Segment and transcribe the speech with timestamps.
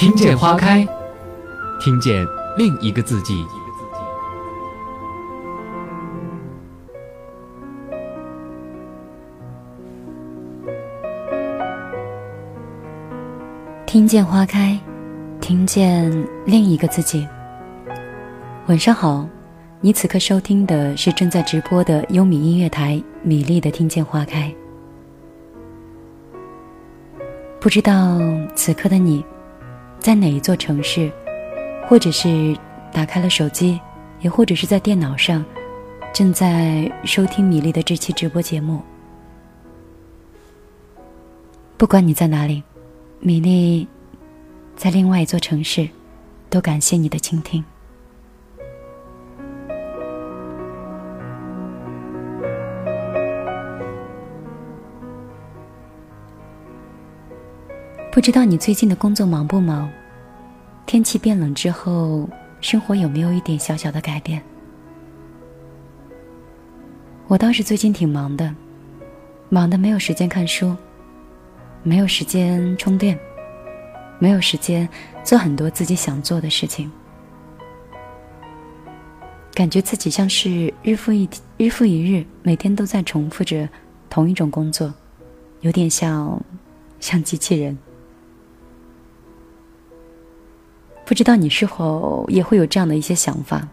[0.00, 0.88] 听见花开，
[1.78, 3.44] 听见另一个自己。
[13.84, 14.80] 听见花开，
[15.38, 16.10] 听见
[16.46, 17.28] 另一个自己。
[18.68, 19.28] 晚上好，
[19.82, 24.50] 你此刻收听的是正在直播的优米音乐台米粒的《听见花开》。
[27.60, 28.18] 不知道
[28.54, 29.22] 此刻的你，
[30.00, 31.12] 在哪一座城市，
[31.86, 32.56] 或者是
[32.90, 33.78] 打开了手机，
[34.20, 35.44] 也或者是在电脑上，
[36.12, 38.80] 正在收听米粒的这期直播节目。
[41.76, 42.62] 不管你在哪里。
[43.22, 43.86] 米粒，
[44.76, 45.86] 在另外一座城市，
[46.48, 47.62] 都感谢你的倾听。
[58.12, 59.88] 不知道你最近的工作忙不忙？
[60.84, 62.28] 天气变冷之后，
[62.60, 64.42] 生活有没有一点小小的改变？
[67.28, 68.52] 我倒是最近挺忙的，
[69.48, 70.76] 忙的没有时间看书。
[71.84, 73.16] 没有时间充电，
[74.18, 74.86] 没有时间
[75.22, 76.90] 做很多自己想做的事情，
[79.54, 83.68] 感觉自己像是日复一日复一日，每天都在重复着
[84.10, 84.92] 同一种工作，
[85.60, 86.42] 有点像
[86.98, 87.78] 像机器人。
[91.10, 93.66] 不知道你是否也会有这样的一些想法？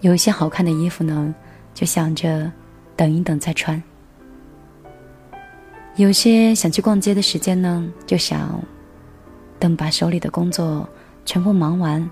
[0.00, 1.34] 有一些好看的衣服呢，
[1.74, 2.52] 就想着
[2.94, 3.82] 等一等再穿。
[5.96, 8.62] 有些想去逛街的时间呢，就想
[9.58, 10.88] 等把手里的工作
[11.24, 12.08] 全部忙完，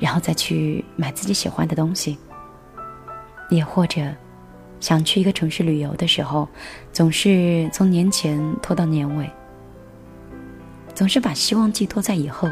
[0.00, 2.16] 然后再去买自己喜欢的东西。
[3.50, 4.02] 也或者
[4.78, 6.48] 想去一个城市旅游的时候，
[6.92, 9.28] 总是从年前拖到年尾，
[10.94, 12.48] 总是把希望寄托在以后。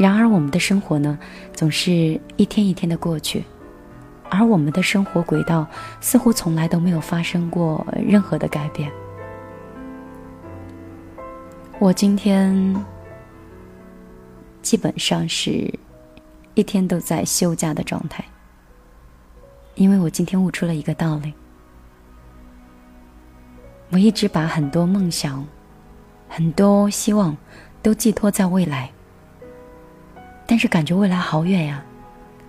[0.00, 1.18] 然而，我们的生活呢，
[1.52, 3.44] 总是一天一天的过去。
[4.30, 5.66] 而我们的生活轨道
[6.00, 8.90] 似乎从来都没有发生过任何的改变。
[11.78, 12.74] 我今天
[14.62, 15.70] 基本上是
[16.54, 18.24] 一天都在休假的状态，
[19.74, 21.34] 因为我今天悟出了一个道理：
[23.90, 25.46] 我一直把很多梦想、
[26.26, 27.36] 很多希望
[27.82, 28.90] 都寄托在未来，
[30.50, 31.80] 但是感觉未来好远呀。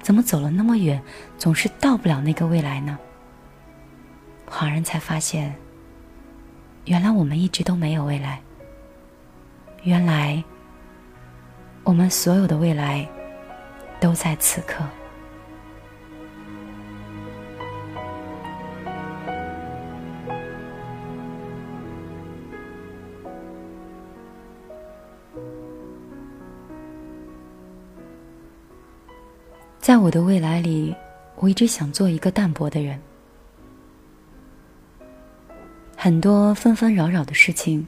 [0.01, 1.00] 怎么走了那么远，
[1.38, 2.97] 总是到不了那个未来呢？
[4.50, 5.56] 恍然才发现，
[6.85, 8.41] 原来我们一直都没有未来。
[9.84, 10.44] 原来，
[11.84, 13.07] 我们所有的未来，
[14.00, 14.84] 都在此刻。
[29.81, 30.96] 在我的未来里，
[31.38, 33.02] 我一直想做一个淡泊的人。
[35.97, 37.86] 很多纷纷扰扰的事情，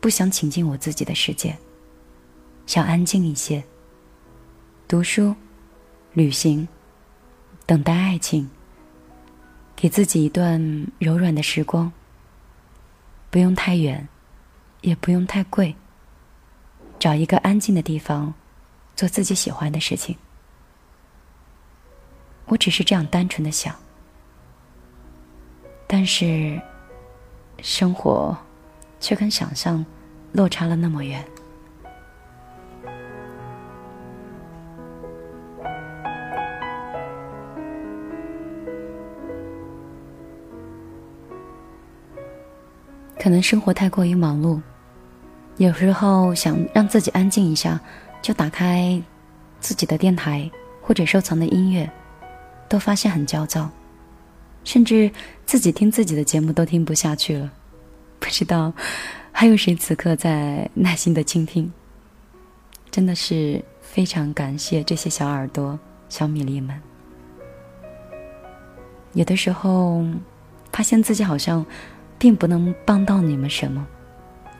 [0.00, 1.56] 不想请进我自己的世界，
[2.66, 3.64] 想安静一些。
[4.86, 5.34] 读书、
[6.12, 6.68] 旅行、
[7.64, 8.46] 等待爱情，
[9.74, 10.60] 给自己一段
[10.98, 11.90] 柔软的时光。
[13.30, 14.06] 不用太远，
[14.82, 15.74] 也不用太贵。
[16.98, 18.34] 找一个安静的地方，
[18.94, 20.14] 做自己喜欢的事情。
[22.50, 23.72] 我只是这样单纯的想，
[25.86, 26.60] 但是
[27.62, 28.36] 生活
[28.98, 29.86] 却跟想象
[30.32, 31.24] 落差了那么远。
[43.16, 44.60] 可能生活太过于忙碌，
[45.58, 47.78] 有时候想让自己安静一下，
[48.20, 49.00] 就打开
[49.60, 50.50] 自己的电台
[50.82, 51.88] 或者收藏的音乐。
[52.70, 53.68] 都发现很焦躁，
[54.62, 55.10] 甚至
[55.44, 57.50] 自己听自己的节目都听不下去了。
[58.20, 58.72] 不知道
[59.32, 61.70] 还有谁此刻在耐心的倾听？
[62.88, 65.76] 真的是非常感谢这些小耳朵、
[66.08, 66.80] 小米粒们。
[69.14, 70.04] 有的时候
[70.72, 71.66] 发现自己好像
[72.20, 73.84] 并不能帮到你们什么，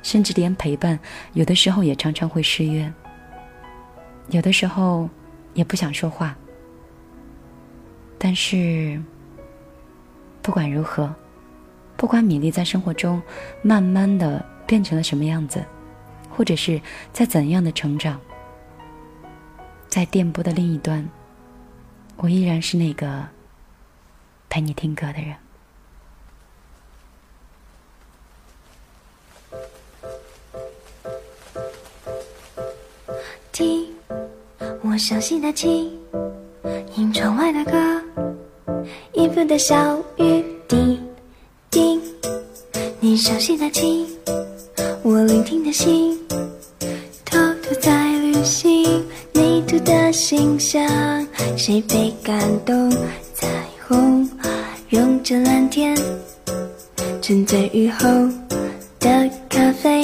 [0.02, 0.98] 甚至连陪伴，
[1.34, 2.92] 有的时候也常常会失约。
[4.30, 5.08] 有的时候
[5.54, 6.36] 也不想说话。
[8.22, 9.00] 但是，
[10.42, 11.14] 不管如何，
[11.96, 13.20] 不管米粒在生活中
[13.62, 15.64] 慢慢的变成了什么样子，
[16.28, 16.78] 或者是
[17.14, 18.20] 在怎样的成长，
[19.88, 21.08] 在电波的另一端，
[22.18, 23.26] 我依然是那个
[24.50, 25.34] 陪你听歌的人。
[33.50, 33.94] 听，
[34.82, 35.99] 我熟悉的琴，
[37.00, 41.00] 听窗外的歌，衣服的小雨滴
[41.70, 41.98] 滴。
[43.00, 44.06] 你熟悉的琴，
[45.02, 46.20] 我聆听的心，
[47.24, 49.02] 偷偷在旅行。
[49.32, 50.86] 泥土的心香，
[51.56, 52.90] 谁被感动？
[53.32, 53.48] 彩
[53.88, 54.28] 虹
[54.90, 55.96] 拥着蓝天，
[57.22, 58.10] 沉醉雨后
[58.98, 60.02] 的咖啡。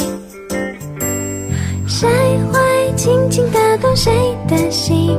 [1.87, 2.09] 谁
[2.51, 5.15] 会轻轻打动谁的心？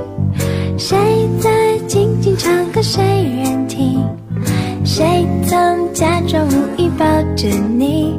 [0.79, 0.97] 谁
[1.41, 1.49] 在
[2.81, 3.03] 谁
[3.43, 4.03] 人听？
[4.85, 7.47] 谁曾假装无意抱着
[7.77, 8.13] 你？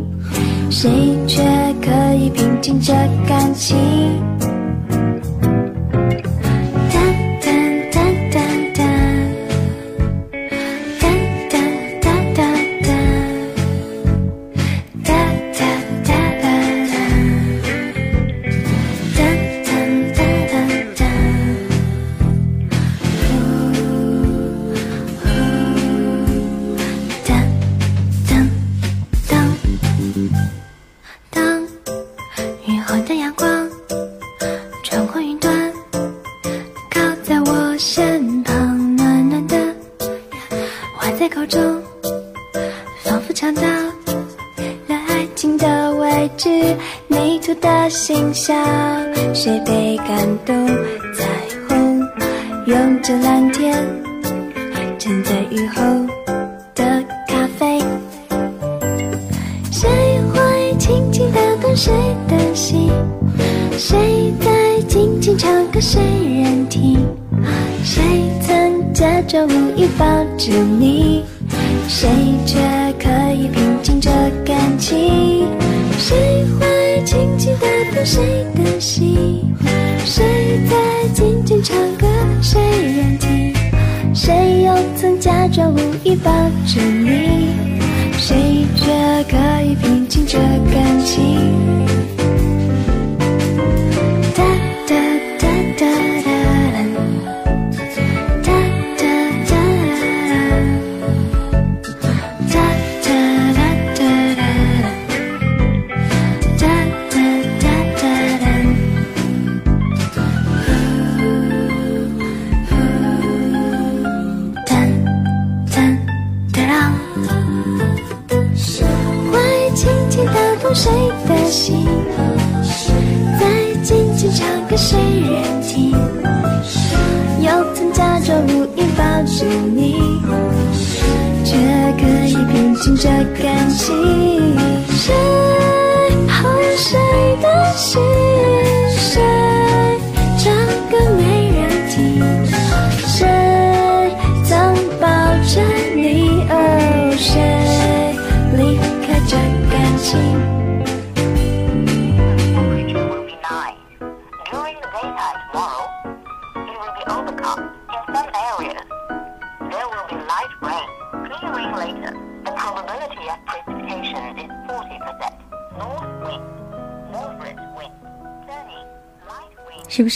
[0.71, 0.91] 谁
[1.27, 1.43] 却
[1.81, 2.93] 可以平静这
[3.27, 3.77] 感情？
[53.09, 53.75] 着蓝天，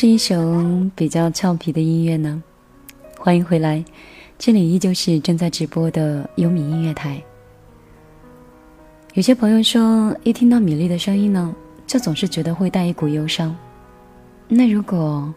[0.03, 0.35] 是一首
[0.97, 2.43] 比较俏皮的音乐呢？
[3.17, 3.85] 欢迎回来，
[4.37, 7.23] 这里依旧是正在直播的优米音乐台。
[9.15, 11.55] 有些朋友说，一听到米粒的声音呢，
[11.87, 13.57] 就总是觉得会带一股忧伤。
[14.49, 15.33] 那如果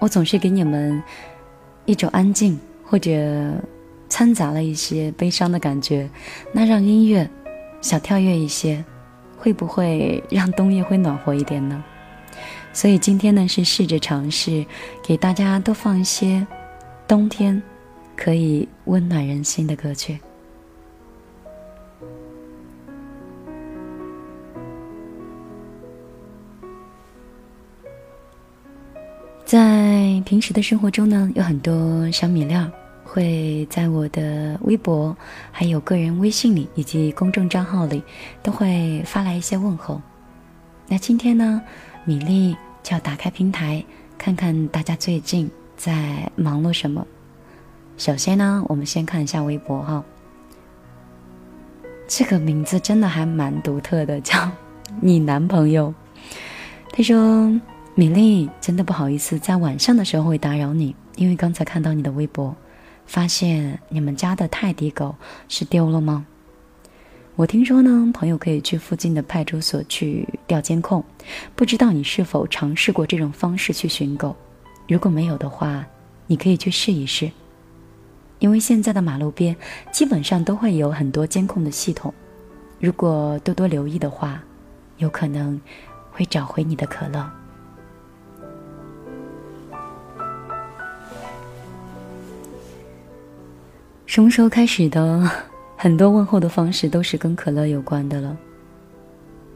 [0.00, 1.02] 我总是给你们
[1.84, 3.10] 一种安静，或者
[4.08, 6.08] 掺杂了一些悲伤的感觉，
[6.52, 7.28] 那让音乐
[7.82, 8.82] 小跳跃一些，
[9.36, 11.84] 会不会让冬夜会暖和一点呢？
[12.76, 14.62] 所以今天呢，是试着尝试
[15.02, 16.46] 给大家多放一些
[17.08, 17.60] 冬天
[18.14, 20.20] 可以温暖人心的歌曲。
[29.46, 32.70] 在平时的生活中呢，有很多小米料
[33.02, 35.16] 会在我的微博、
[35.50, 38.04] 还有个人微信里以及公众账号里
[38.42, 39.98] 都会发来一些问候。
[40.86, 41.62] 那今天呢，
[42.04, 42.54] 米粒。
[42.86, 43.84] 就要打开平台，
[44.16, 47.04] 看看大家最近在忙碌什么。
[47.98, 50.04] 首先呢，我们先看一下微博哈。
[52.06, 54.48] 这个名字真的还蛮独特的，叫
[55.00, 55.92] 你男朋友。
[56.92, 57.50] 他说
[57.96, 62.54] ：“米粒，真的不好意思，在晚上的时候会打扰你，因为刚才看到你的微博，
[63.04, 65.12] 发现你们家的泰迪狗
[65.48, 66.24] 是丢了吗？
[67.36, 71.04] 我听说呢，朋友可以去附近的派出所去调监控，
[71.54, 74.34] 不知道你是否尝试过这种方式去寻狗？
[74.88, 75.84] 如果没有的话，
[76.26, 77.30] 你可以去试一试。
[78.38, 79.54] 因为现在的马路边
[79.92, 82.12] 基本上都会有很多监控的系统，
[82.80, 84.42] 如果多多留意的话，
[84.96, 85.60] 有可能
[86.10, 87.30] 会找回你的可乐。
[94.06, 95.30] 什么时候开始的？
[95.76, 98.36] 很多问候的方式都是跟可乐有关的了。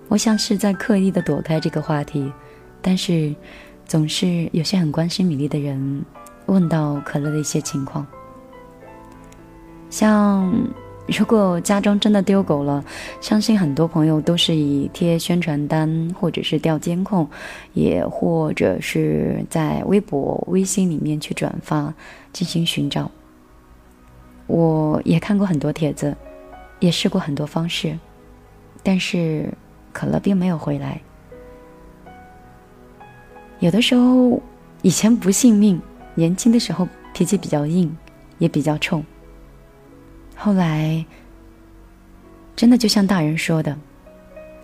[0.08, 2.30] 我想是在刻意的躲开这个话题，
[2.82, 3.34] 但是
[3.86, 6.04] 总是有些很关心米粒的人
[6.46, 8.06] 问到可乐的一些情况。
[9.88, 10.52] 像
[11.06, 12.84] 如果家中真的丢狗了，
[13.20, 17.28] 相信很多朋友都是以贴宣传单，或者是调监控，
[17.72, 21.92] 也或者是在微博、微信里面去转发
[22.32, 23.10] 进行寻找。
[24.50, 26.16] 我也看过很多帖子，
[26.80, 27.96] 也试过很多方式，
[28.82, 29.48] 但是
[29.92, 31.00] 可乐并没有回来。
[33.60, 34.42] 有的时候，
[34.82, 35.80] 以前不信命，
[36.16, 37.96] 年轻的时候脾气比较硬，
[38.38, 39.04] 也比较冲。
[40.34, 41.04] 后来，
[42.56, 43.76] 真的就像大人说的，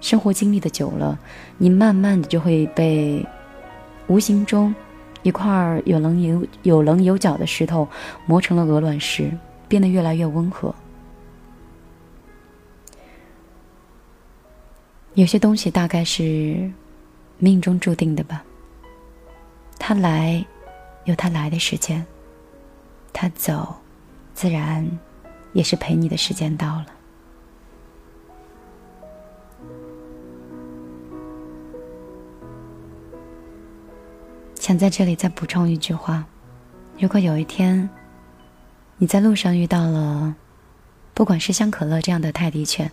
[0.00, 1.16] 生活经历的久了，
[1.59, 3.25] 你慢慢的就会被
[4.09, 4.75] 无形中
[5.23, 7.87] 一块有棱有有棱有角的石头
[8.26, 9.31] 磨成了鹅卵石，
[9.68, 10.75] 变得越来越温和。
[15.14, 16.70] 有些东西大概是
[17.38, 18.44] 命中注定的吧，
[19.78, 20.44] 他来
[21.04, 22.04] 有他来的时间，
[23.12, 23.76] 他走
[24.35, 24.87] 自然。
[25.52, 26.87] 也是陪你的时间到了。
[34.56, 36.26] 想在这里再补充一句话：
[36.99, 37.88] 如果有一天
[38.99, 40.35] 你在路上遇到了，
[41.12, 42.91] 不管是像可乐这样的泰迪犬，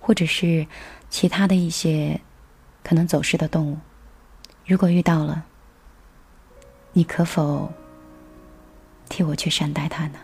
[0.00, 0.66] 或者是
[1.10, 2.18] 其他的一些
[2.82, 3.76] 可能走失的动物，
[4.66, 5.44] 如果遇到了，
[6.94, 7.70] 你可否
[9.10, 10.18] 替我去善待它呢？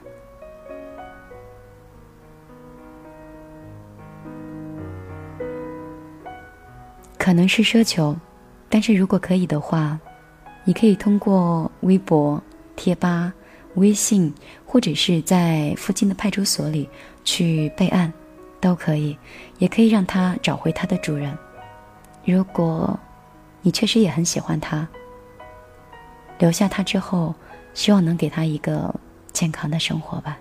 [7.18, 8.16] 可能是奢求，
[8.70, 10.00] 但是如果可以的话，
[10.64, 12.42] 你可以通过微博、
[12.74, 13.34] 贴吧、
[13.74, 14.32] 微信，
[14.66, 16.88] 或者是在附近的派出所里
[17.24, 18.12] 去备案，
[18.60, 19.16] 都可以，
[19.58, 21.36] 也可以让它找回它的主人。
[22.24, 22.98] 如果
[23.62, 24.86] 你确实也很喜欢它，
[26.38, 27.34] 留下它之后，
[27.74, 28.94] 希望能给它一个
[29.32, 30.38] 健康的生活吧。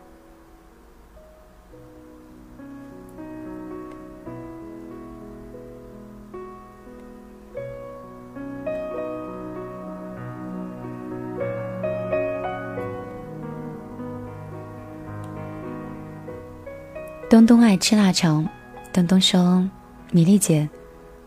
[17.30, 18.50] 东东爱吃腊肠，
[18.92, 19.64] 东东说
[20.12, 20.68] ：“米粒姐，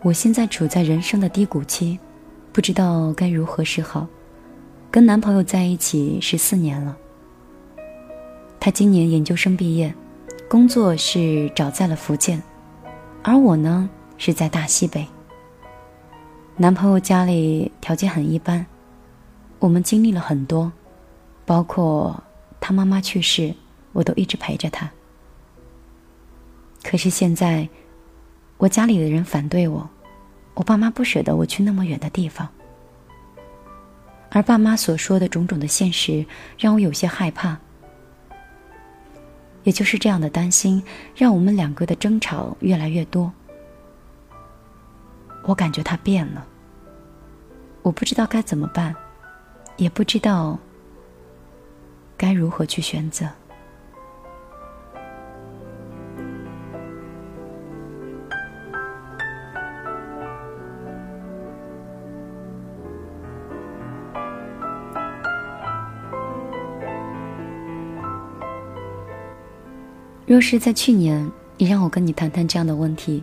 [0.03, 1.97] 我现在处在人生的低谷期，
[2.51, 4.09] 不知道该如何是好。
[4.91, 6.97] 跟男朋友在一起十四年了，
[8.59, 9.95] 他今年研究生毕业，
[10.49, 12.43] 工作是找在了福建，
[13.23, 15.07] 而我呢是在大西北。
[16.57, 18.67] 男朋友家里条件很一般，
[19.61, 20.73] 我们经历了很多，
[21.47, 22.21] 包括
[22.61, 23.55] 他妈妈去世，
[23.93, 24.91] 我都一直陪着他。”
[26.83, 27.69] 可是现在，
[28.59, 29.89] 我家里的人反对我，
[30.55, 32.49] 我爸妈不舍得我去那么远的地方，
[34.31, 36.27] 而爸妈所说的种种的现实，
[36.59, 37.57] 让我有些害怕。
[39.62, 40.83] 也就是这样的担心，
[41.15, 43.33] 让我们两个的争吵越来越多。
[45.45, 46.45] 我感觉他变了，
[47.83, 48.93] 我不知道该怎么办，
[49.77, 50.59] 也不知道
[52.17, 53.29] 该如何去选择。
[70.33, 73.23] 若是在去年，你让我跟你谈谈这样的问题，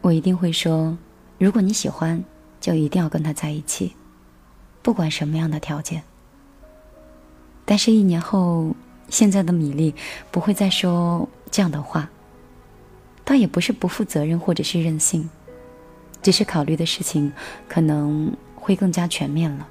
[0.00, 0.96] 我一定会说：
[1.36, 2.24] 如果你喜欢，
[2.58, 3.94] 就一定要跟他在一起，
[4.80, 6.02] 不管什么样的条件。
[7.66, 8.74] 但是，一年后，
[9.10, 9.94] 现在的米粒
[10.30, 12.08] 不会再说这样的话。
[13.26, 15.28] 倒也不是不负责任或者是任性，
[16.22, 17.30] 只是考虑的事情
[17.68, 19.68] 可能会更加全面了。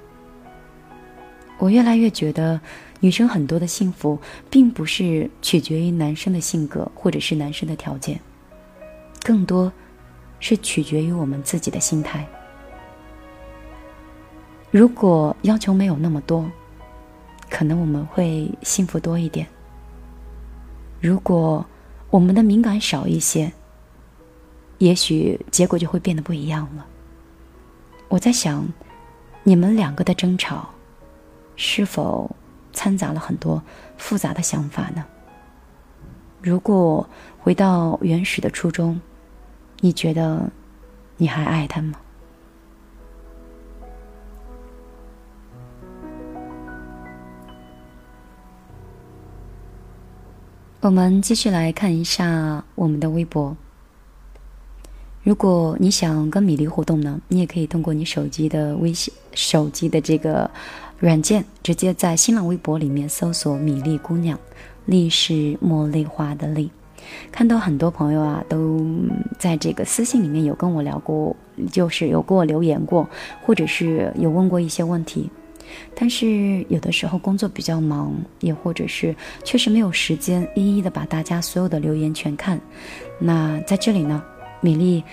[1.58, 2.62] 我越来越觉得。
[3.00, 8.20] 女生很多的幸福，并不是取决于男生的性格或者是男生的条件，
[9.24, 9.72] 更多
[10.40, 12.28] 是取决于我们自己的心态。
[14.72, 16.50] 如果要求没有那么多，
[17.50, 19.46] 可能我们会幸福多一点；
[21.00, 21.66] 如果
[22.10, 23.52] 我们的敏感少一些，
[24.80, 26.86] 也许结果就会变得不一样了。
[28.10, 28.68] 我在想，
[29.44, 30.70] 你们两个的争吵，
[31.56, 32.36] 是否
[32.78, 33.60] 掺杂了很多
[33.98, 35.04] 复杂的想法呢？
[36.44, 39.02] 如果回到原始的初衷，
[39.80, 40.52] 你觉得
[41.18, 41.94] 你还爱他吗？
[50.82, 53.58] 我们继续来看一下我们的微博。
[55.24, 60.50] 如果你想跟米粒互动呢，你也可以通过你手机的微信、手机的这个
[61.00, 64.40] 软件，直接在新浪微博里面搜索“米粒姑娘”，
[64.86, 66.72] 粒是茉莉花的粒。
[67.32, 68.84] 看到很多朋友啊，都
[69.38, 71.36] 在这个私信里面有跟我聊过，
[71.72, 73.08] 就是有给我留言过，
[73.46, 75.30] 或者是有问过一些问题。
[75.94, 82.60] 但是有的时候工作比较忙，也或者是确实没有时间一一的把大家所有的留言全看。
[83.20, 84.24] 那在这里呢，
[84.62, 85.04] 米粒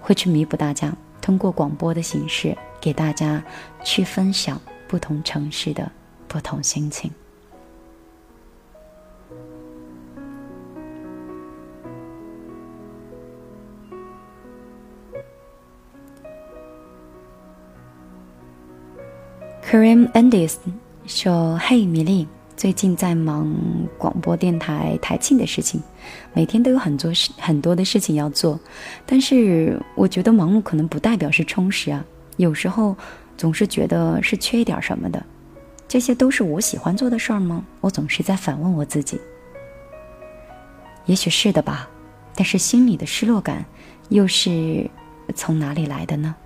[0.00, 3.42] 会去弥补大家，通过广播的形式给大家
[3.84, 5.88] 去分享不同城市的
[6.26, 7.08] 不同心情。
[19.62, 20.56] Kareem Andis
[21.06, 23.48] 说：“嘿，米粒，最近在忙
[23.96, 25.80] 广播电台台庆的事情，
[26.34, 28.58] 每天都有很多事很多的事情要做。
[29.06, 32.04] 但是我觉得忙碌可能不代表是充实啊，
[32.38, 32.96] 有时候
[33.40, 35.24] 总是觉得是缺一点什么的。
[35.88, 37.64] 这些都是我喜欢做的事儿吗？
[37.80, 39.18] 我总是在反问我自己。
[41.06, 41.88] 也许是的吧，
[42.34, 43.64] 但是心里的失落感
[44.10, 44.90] 又是
[45.34, 46.36] 从哪里来的呢？”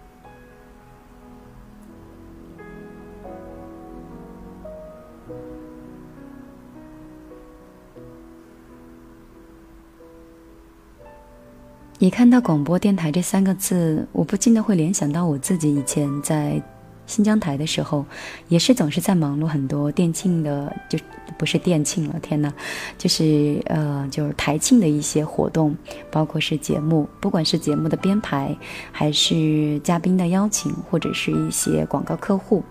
[11.99, 16.63] 一看到广播电台这三个字，我不禁的会联想到我自己以前在
[17.07, 18.05] 新疆台的时候，
[18.49, 20.99] 也是总是在忙碌很多电庆的，就
[21.37, 22.53] 不是电庆了，天呐，
[22.97, 25.77] 就是呃，就是台庆的一些活动，
[26.11, 28.57] 包括是节目，不管是节目的编排，
[28.91, 32.63] 还是嘉宾的邀请，或者是一些广告客户，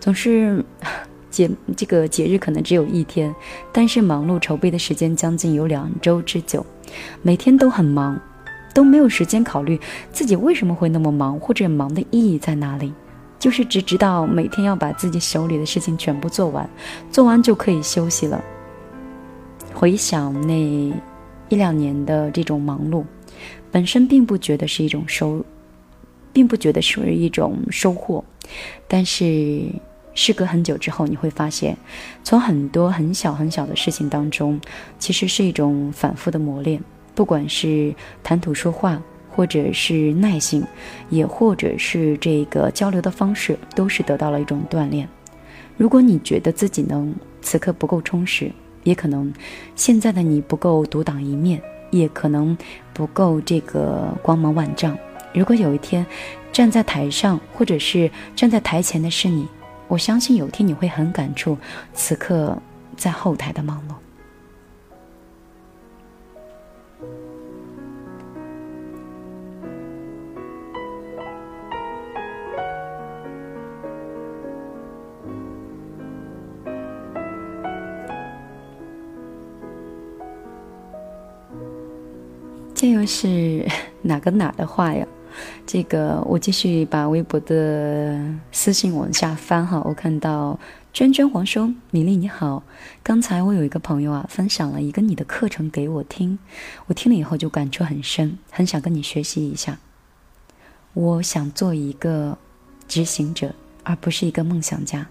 [0.00, 0.64] 总是
[1.30, 3.34] 节这个节日可能只有一天，
[3.72, 6.64] 但是忙碌筹备的时间将近有两周之久，
[7.22, 8.20] 每天都很忙。
[8.74, 9.78] 都没有时间考虑
[10.14, 12.90] 自己为什么会那么忙，或者忙的意义在哪里，
[13.42, 16.70] 就是只知道每天要把自己手里的事情全部做完，
[17.10, 18.40] 做完就可以休息了。
[19.74, 20.54] 回想那
[21.48, 23.02] 一两年的这种忙碌，
[23.72, 25.44] 本身并不觉得是一种收，
[26.32, 28.24] 并不觉得是一种收获，
[28.86, 29.64] 但是
[30.14, 31.76] 事隔很久之后，你会发现，
[32.22, 34.60] 从很多很小很小的事情当中，
[35.00, 36.80] 其实是一种反复的磨练。
[37.12, 39.02] 不管是谈吐说话，
[39.34, 40.62] 或者是耐性，
[41.08, 45.08] 也或者是这个交流的方式，都是得到了一种锻炼。
[45.78, 48.52] 如果你觉得自己能此刻不够充实，
[48.84, 49.32] 也可能
[49.74, 52.56] 现在的你不够独当一面，也可能
[52.92, 54.96] 不够这个光芒万丈。
[55.32, 56.04] 如果有一天
[56.52, 59.48] 站在台上，或者是站在台前的是你，
[59.88, 61.56] 我相信有天你会很感触
[61.94, 62.56] 此刻
[62.96, 64.01] 在后台的忙碌。
[82.82, 83.64] 这又是
[84.02, 85.06] 哪个哪的话呀？
[85.64, 89.80] 这个我继续把微博的私信往下翻哈。
[89.84, 90.58] 我看到
[90.92, 92.64] 娟娟黄说：“米粒你好，
[93.00, 96.36] 刚才我有一个朋友啊，分享了一个你的课程给我听，
[96.86, 99.78] 我听了以后就感触很深，很想跟你学习一下。
[100.94, 102.36] 我想做一个
[102.88, 105.06] 执行者，而不是一个梦想家。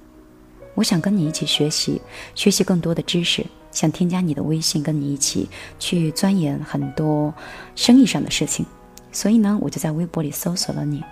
[0.76, 2.02] 我想跟你一起学习，
[2.36, 7.34] 学习更多的知识。”想添加你的微信，跟你一起去钻研很多
[7.76, 8.66] 生意上的事情，
[9.12, 11.04] 所以呢，我就在微博里搜索了你。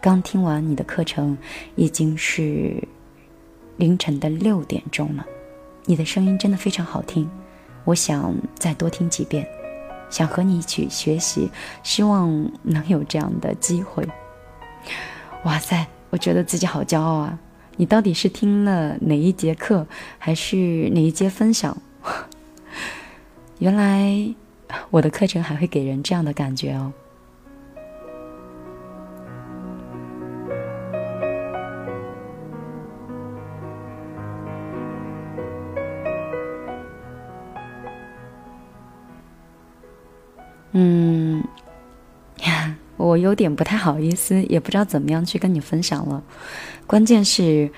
[0.00, 1.38] 刚听完你的课程，
[1.76, 2.82] 已经是
[3.76, 5.24] 凌晨的六点钟了。
[5.86, 7.30] 你的声音真的非常好听，
[7.84, 9.46] 我想再多听几遍，
[10.10, 11.50] 想和你一起学习，
[11.82, 14.06] 希望能有这样的机会。
[15.44, 17.38] 哇塞，我觉得自己好骄傲啊！
[17.76, 19.86] 你到底是听了哪一节课，
[20.18, 20.56] 还是
[20.92, 21.76] 哪一节分享？
[23.58, 24.34] 原来
[24.90, 26.92] 我的课程还会给人这样的感觉哦。
[40.76, 41.42] 嗯，
[42.96, 46.22] 我有点不太好意思，也不知道怎么样去跟你分享了。
[46.86, 47.70] 关键是，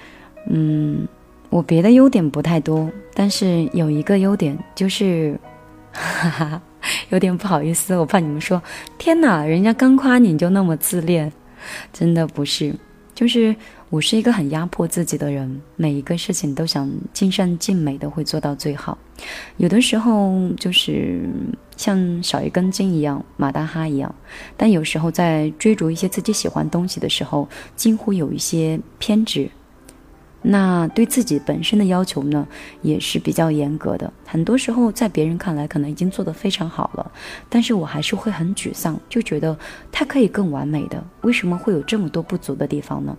[0.48, 1.06] 嗯，
[1.48, 5.38] 我别的优点不太多，但是有一个优点就是，
[5.92, 6.62] 哈哈，
[7.10, 8.62] 有点不好意思，我怕你们说，
[8.98, 11.32] 天哪，人家刚夸你就那么自恋，
[11.92, 12.74] 真的不是，
[13.16, 13.56] 就是。
[13.88, 18.98] 我是一个很压迫自己的人，每一个事情都想尽善尽美的会做到最好，
[19.58, 21.20] 有的时候就是
[21.76, 24.12] 像少一根筋一样，马大哈一样，
[24.56, 29.48] 但有时候在追逐一些自己喜欢东西的时候，近乎有一些偏执。
[30.48, 32.46] 那对自己本身的要求呢，
[32.80, 34.12] 也是比较严格的。
[34.24, 37.10] 很多时候，在别人看来可能已经做得非常好了，
[37.48, 39.58] 但是我还是会很沮丧，就觉得
[39.90, 43.16] 他可以更完美的，为什么会有这么多不足的地方呢？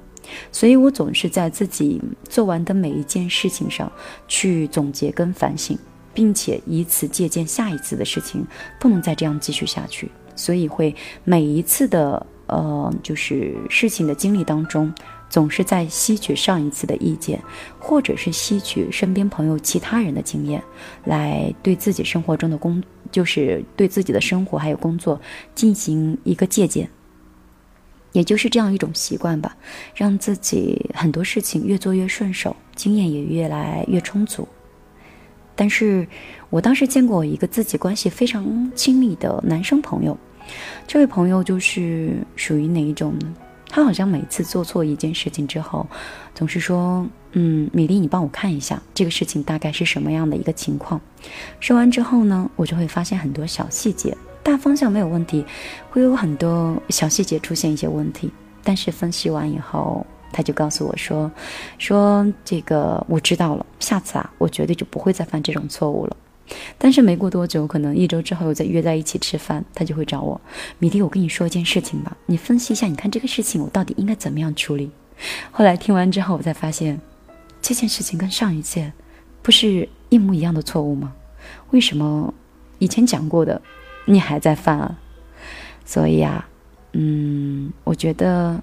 [0.54, 3.92] 所以我总是在自己做完的每一件事情上
[4.30, 5.78] 去总结跟反省，
[6.14, 8.46] 并且以此借鉴下一次的事情
[8.80, 10.10] 不能再这样继续下去。
[10.34, 14.94] 所以会每一次的呃，就是事情的经历当中。
[15.30, 17.42] 总是在吸取上一次的意见，
[17.80, 20.62] 或者是吸取身边朋友其他人的经验，
[21.06, 25.20] 来对自己生活中的工，就是对自己的生活还有工作
[25.54, 26.90] 进行一个借鉴。
[28.14, 29.56] 也就是这样一种习惯吧，
[29.94, 34.48] 让自己很多事情越做越顺手，经验也越来越充足。
[35.56, 36.08] 但是
[36.50, 40.18] 我当时见过一个自己关系非常亲密的男生朋友，
[40.88, 43.34] 这位朋友就是属于哪一种呢？
[43.78, 45.86] 他好像每次做错一件事情之后，
[46.34, 51.00] 总是说：“嗯，米粒，你帮我看一下这个事情大概是什么样的一个情况。”
[51.62, 55.46] 说完之后呢，我就会发现很多小细节，大方向没有问题，
[55.92, 58.32] 会有很多小细节出现一些问题。
[58.64, 61.32] 但是分析完以后，他就告诉我说
[61.78, 66.18] ：“说这个我知道了，下次啊，我绝对就不会再犯这种错误了。”
[66.78, 70.40] 但是没过多久，可能一周之后再约在一起吃饭，他就会找我，
[70.80, 74.92] 米蒂，我跟你说一件事情吧，你分析一下，你看这个事情我到底应该怎么样处理。
[75.52, 77.00] 后来听完之后，我才发现，
[77.62, 78.94] 这件事情跟上一件
[79.42, 81.14] 不是一模一样的错误吗？
[81.72, 82.34] 为什么
[82.80, 83.62] 以前讲过的
[84.06, 85.00] 你还在犯啊？
[85.86, 86.48] 所以啊，
[86.94, 88.62] 嗯，我觉得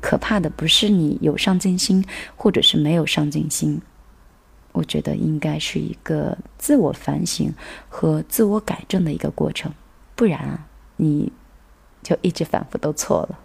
[0.00, 2.04] 可怕的不是你有上进心，
[2.36, 3.80] 或者是没有上进心。
[4.74, 7.54] 我觉得应该是一个自我反省
[7.88, 9.72] 和自我改正的一个过程，
[10.16, 11.32] 不然啊，你
[12.02, 13.38] 就一直反复都错了。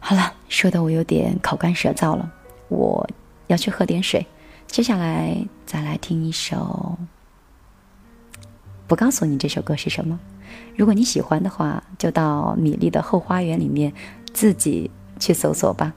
[0.00, 2.32] 好了，说的我有点口干舌燥了，
[2.68, 3.08] 我
[3.46, 4.26] 要去喝点水。
[4.66, 6.98] 接下来再来听一首，
[8.88, 10.18] 不告诉你这首歌是什么。
[10.76, 13.92] 如果你喜欢的话，就到米粒的后花园里面
[14.32, 15.94] 自己去搜索吧。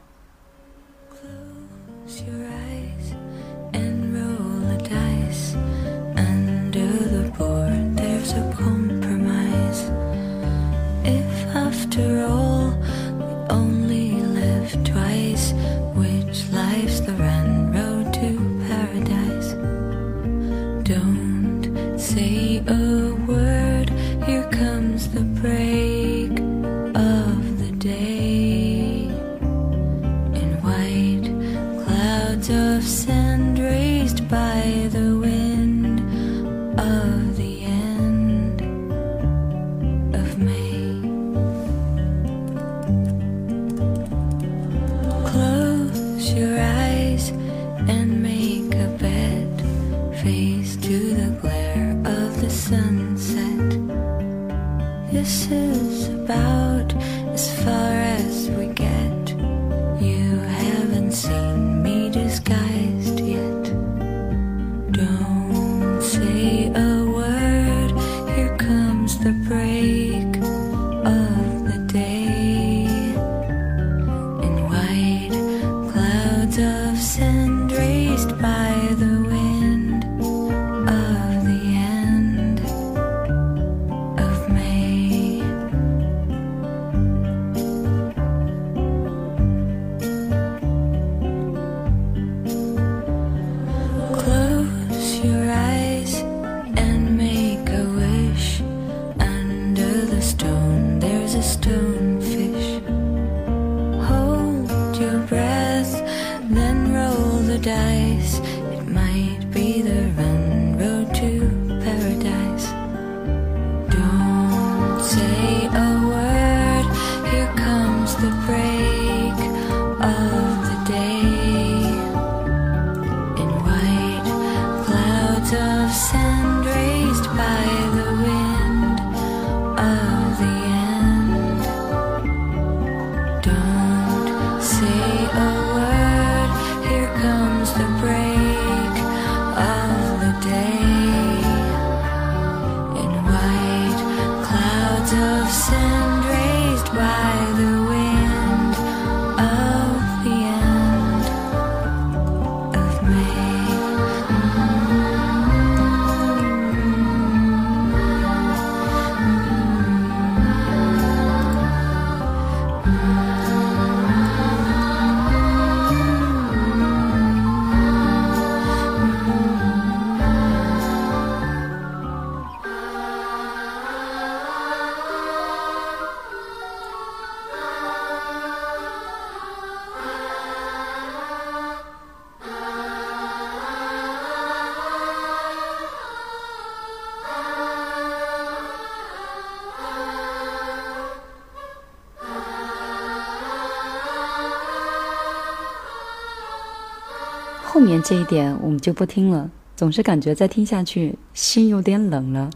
[197.76, 202.50] 后面这一点我们就不听了，总是感觉再听下去心有点冷了。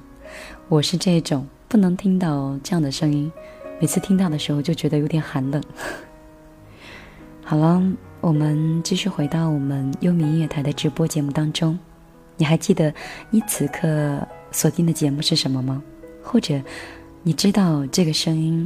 [0.69, 3.29] 我是这种不能听到这样的声音，
[3.82, 5.62] 每次听到的时候就觉得有点寒冷。
[7.43, 7.84] 好了，
[8.21, 11.77] 我们继续回到我们优米音乐台的直播节目当中。
[12.38, 12.93] 你还记得
[13.29, 15.84] 你此刻锁定的节目是什么吗？
[16.23, 16.58] 或者
[17.23, 18.65] 你知道这个声音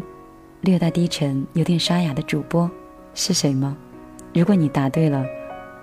[0.61, 2.69] 略带低沉、有点沙哑的主播
[3.15, 3.75] 是谁吗？
[4.35, 5.25] 如果你答对了，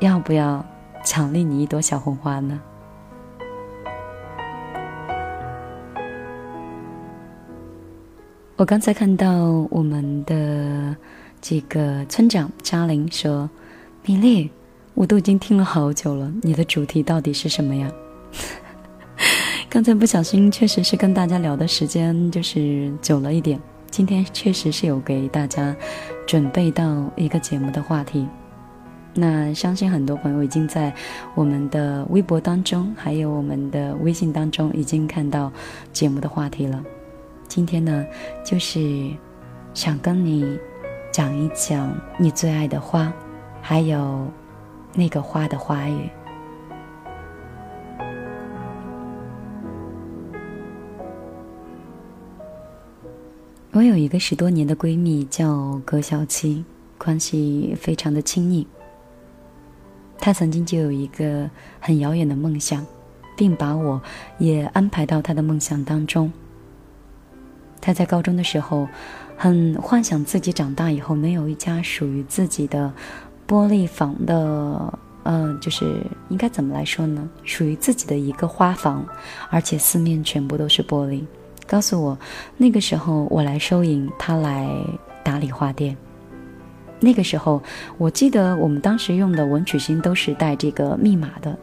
[0.01, 0.65] 要不要
[1.05, 2.59] 奖励你一朵小红花呢？
[8.57, 9.27] 我刚才看到
[9.71, 10.97] 我们的
[11.41, 13.49] 这个村长嘉玲说
[14.05, 14.51] ：“米粒，
[14.95, 17.91] 我都已经听了好久了，你的主题到底是什么呀？”
[19.69, 23.61] 刚才不小心，确实是跟大家聊的时间就是久了一点。
[23.91, 25.75] 今天确实是有给大家
[26.27, 28.27] 准备到一个节目的话题。
[29.13, 30.95] 那相信很多朋友已经在
[31.35, 35.53] 我们的微博当中，还有我们的微信当中已经看到
[35.93, 36.83] 节目的话题了。
[37.49, 38.07] 今天呢，
[38.45, 39.11] 就是
[39.75, 40.57] 想跟你
[41.13, 43.13] 讲一讲你最爱的花，
[43.61, 44.27] 还有
[44.95, 46.09] 那个花的花语。
[53.73, 56.65] 我有一个十多年的闺蜜叫葛小七，
[56.99, 58.67] 关系非常的亲密。
[60.21, 61.49] 他曾经就有一个
[61.81, 62.85] 很遥远的梦想，
[63.37, 64.01] 并把我
[64.39, 66.31] 也安排到他的梦想当中。
[67.81, 68.87] 他在高中的时候，
[69.37, 72.93] 很幻想自己长大以后能有一家属于自己的
[73.49, 77.27] 玻璃房的，呃，就是应该怎么来说呢？
[77.43, 79.03] 属于自己的一个花房，
[79.49, 81.25] 而且四面全部都是玻璃。
[81.67, 82.19] 告诉我，
[82.59, 84.69] 那个时候我来收银，他来
[85.25, 85.97] 打理花店。
[87.01, 87.63] 那个时候，
[87.97, 91.59] 我记得我们当时用的文曲星都是带这个密码的，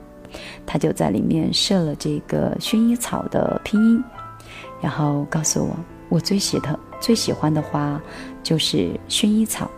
[0.66, 4.04] 他就在里面设了这个薰衣草的拼音，
[4.82, 5.76] 然后告诉我，
[6.10, 8.02] 我最喜的最喜欢的花
[8.42, 9.70] 就是薰衣草，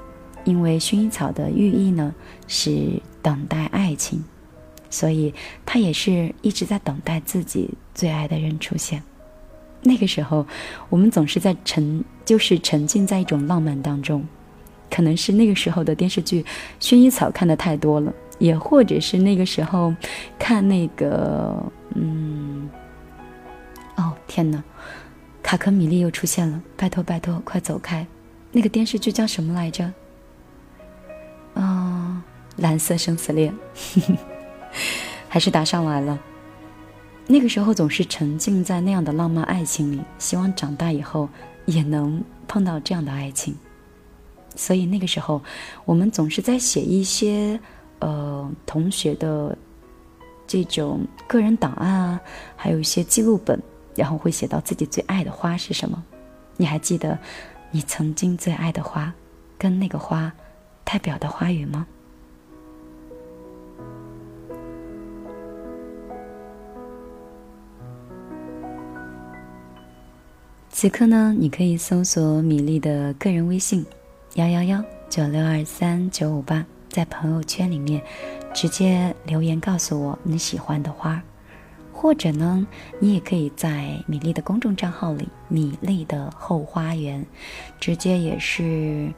[0.46, 2.16] 因为薰衣草的寓意呢
[2.48, 4.24] 是等待爱情，
[4.90, 5.34] 所以
[5.66, 9.04] 他也是一直在等待自己最爱的人出现。
[9.82, 10.48] 那个时候，
[10.90, 14.26] 我们总是在沉，就是沉浸在一种浪漫当中。
[14.90, 16.44] 可能是那个时候的电视剧
[16.80, 19.94] 《薰衣草》看的太多了，也或者是那个时候
[20.38, 21.56] 看那个，
[21.96, 22.70] 嗯，
[23.96, 24.64] 哦天哪，
[25.44, 26.62] 卡克米利又出现了！
[26.76, 28.06] 拜托拜托，快走开！
[28.52, 29.92] 那个电视剧叫什么来着？
[31.54, 32.24] 啊、
[32.58, 33.54] 蓝色生死恋，
[35.28, 36.18] 还是答上来了。
[37.28, 41.30] 那个时候总是沉浸在那样的浪漫爱情里，希望长大以后
[41.66, 43.56] 也能碰到这样的爱情。
[44.60, 45.42] 所以那个时候，
[45.86, 47.58] 我们总是在写一些
[48.00, 49.58] 呃同学的
[50.46, 52.22] 这种个人档案啊，
[52.58, 53.58] 还有一些记录本，
[53.96, 56.04] 然后会写到自己最爱的花是什么。
[56.58, 57.18] 你还记得
[57.72, 59.14] 你曾经最爱的花，
[59.58, 60.30] 跟那个花
[60.84, 61.88] 代表的花语吗？
[70.70, 73.86] 此刻呢，你可以搜索米粒的个人微信。
[74.40, 78.02] 幺幺幺九六二三九五八，在朋友圈里面
[78.54, 81.22] 直接留言告诉我你喜欢的花，
[81.92, 82.66] 或者呢，
[83.02, 87.26] 你也可以在米粒的公众账号里“米粒的后花园”，
[87.82, 89.12] 直接也是，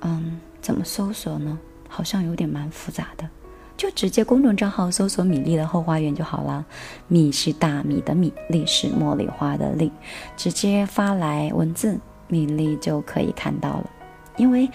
[0.00, 1.56] 嗯，怎么搜索呢？
[1.88, 3.30] 好像有点蛮复杂的，
[3.76, 6.66] 就直接公众账号搜索“米粒的后花园”就好了。
[7.06, 9.92] 米是大米的米，粒是茉莉花的粒，
[10.36, 13.90] 直接发来文字，米粒就可以看到了。
[14.38, 14.68] 因为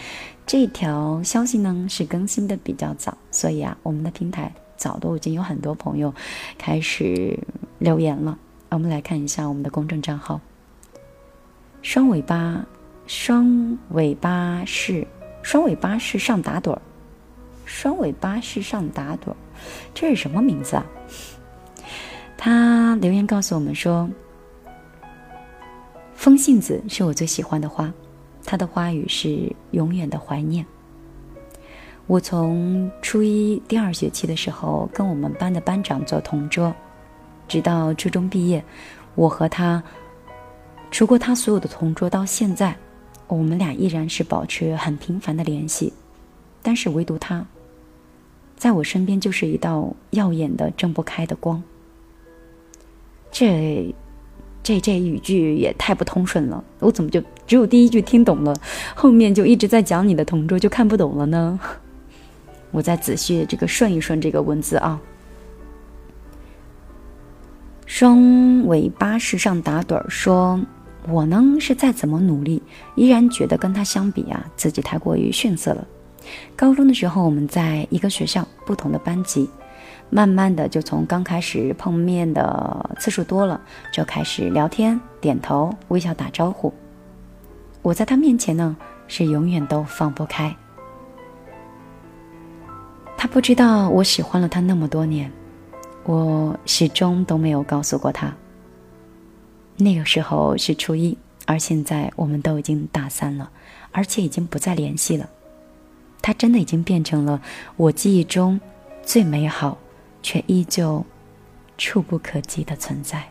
[0.46, 6.14] 这条消息呢是更新的比较早，所以啊，我们的平台早都已经有很多朋友
[6.58, 7.40] 开始
[7.80, 8.38] 留言了。
[8.70, 10.40] 我们来看一下我们的公众账号
[11.82, 12.66] “双尾巴”，
[13.08, 15.08] 双尾巴是
[15.42, 16.82] 双尾巴是上打盹儿，
[17.66, 19.36] 双尾巴是上打盹儿，
[19.94, 20.86] 这是什么名字啊？
[22.38, 24.10] 他留言告诉我们说
[26.16, 27.94] ：“风信子是我最喜欢的花，
[28.46, 30.66] 它的花语是永远的怀念。
[32.08, 36.74] 我从初一第二学期的时候跟我们班的班长做同桌。”
[37.46, 38.64] 直到初中毕业，
[39.16, 39.84] 我和他，
[40.90, 42.76] 除过他所有的同桌，到现在，
[43.28, 45.92] 我们俩依然是保持很频繁的联系。
[46.62, 47.46] 但是唯独他，
[48.56, 51.62] 在我身边就是一道耀眼的睁不开的光。
[53.30, 53.94] 这，
[54.64, 58.56] 这这语句也太不通顺了，我怎么就只有第一句听懂了，
[58.96, 61.60] 后面就一直在讲你的同桌就看不懂了呢？
[62.72, 65.00] 我再仔细这个顺一顺这个文字啊。
[67.86, 70.60] 双尾巴时上打盹儿说
[71.08, 72.64] ：“我呢是再怎么努力，
[72.96, 75.88] 依然觉得跟他相比啊，自己太过于逊色了。
[76.56, 79.48] 高中的时候，我们在一个学校，不同的班级，
[80.10, 83.62] 慢慢的就从刚开始碰面的次数多了，
[83.94, 86.74] 就开始聊天、点头、微笑打招呼。
[87.84, 88.76] 我在他面前呢，
[89.08, 90.56] 是永远都放不开。
[93.16, 95.32] 他不知道我喜欢了他那么多年。”
[96.06, 98.36] 我始终都没有告诉过他。
[99.78, 103.50] 那个时候是初一，而现在我们都已经大三了，
[103.94, 105.30] 而且已经不再联系了。
[106.22, 107.42] 他真的已经变成了
[107.78, 108.60] 我记忆中
[109.02, 109.78] 最美好，
[110.22, 111.06] 却依旧
[111.78, 113.30] 触不可及的存在。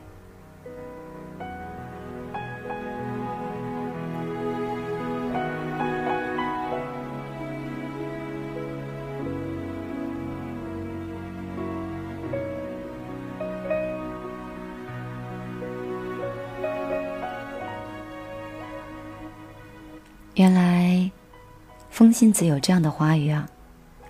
[22.02, 23.48] 风信子有这样的花语啊！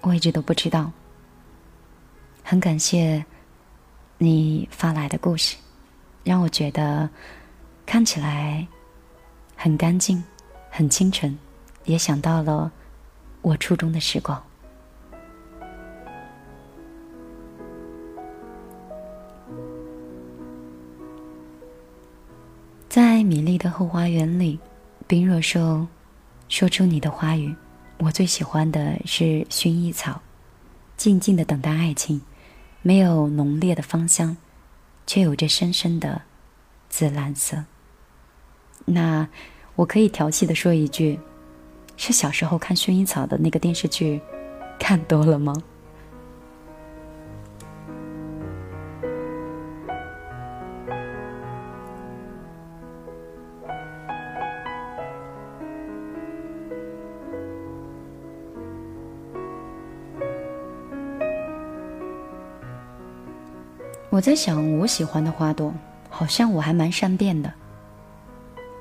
[0.01, 0.91] 我一直都不知道。
[2.43, 3.23] 很感谢
[4.17, 5.59] 你发来的故事，
[6.25, 7.11] 让我觉得
[7.85, 8.67] 看起来
[9.55, 10.25] 很干净、
[10.71, 11.39] 很清纯，
[11.85, 12.73] 也想到了
[13.43, 14.43] 我初中的时光。
[22.89, 24.59] 在米粒的后花园里，
[25.07, 25.87] 冰若说。
[26.49, 27.55] 说出你的花语，
[28.05, 30.23] 我最喜欢的是薰衣草，
[30.97, 32.21] 静静的等待爱情，
[32.83, 34.37] 没有浓烈的芳香，
[35.07, 36.23] 却有着深深的
[36.89, 37.65] 紫蓝色。
[38.87, 39.29] 那
[39.77, 41.21] 我可以调戏的说一句，
[41.97, 44.21] 是小时候看薰衣草的那个电视剧
[44.81, 45.55] 看多了吗？
[64.13, 65.73] 我在想，我喜欢的花朵，
[66.11, 67.51] 好像我还蛮善变的。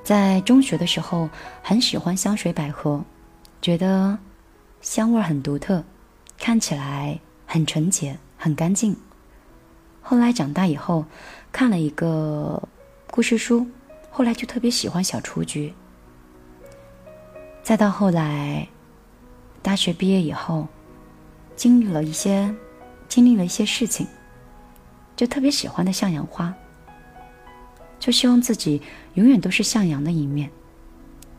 [0.03, 1.29] 在中学的时候，
[1.63, 3.01] 很喜欢香水百合，
[3.61, 4.19] 觉得
[4.81, 5.85] 香味很独特，
[6.37, 8.93] 看起来很纯洁、很干净。
[10.01, 11.05] 后来长大以后，
[11.49, 12.61] 看了一个
[13.09, 13.65] 故事书，
[14.09, 15.73] 后来就特别喜欢小雏菊。
[17.63, 18.67] 再到后来，
[19.61, 20.67] 大学毕业以后，
[21.55, 22.53] 经历了一些，
[23.07, 24.05] 经历了一些事情。
[25.21, 26.51] 就特别喜欢的向阳花，
[27.99, 28.81] 就希望自己
[29.13, 30.49] 永远都是向阳的一面。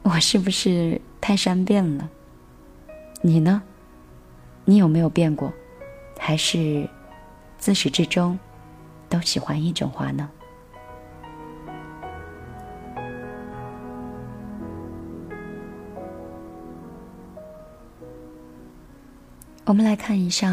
[0.02, 2.08] 我是不是太善变了？
[3.22, 3.60] 你呢？
[4.64, 5.52] 你有没有变过？
[6.16, 6.88] 还是
[7.58, 8.38] 自始至终
[9.08, 10.30] 都喜欢一种花呢？
[19.64, 20.50] 我们来看一下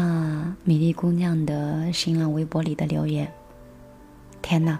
[0.62, 3.30] 米粒姑娘的新浪微博里的留言。
[4.40, 4.78] 天哪，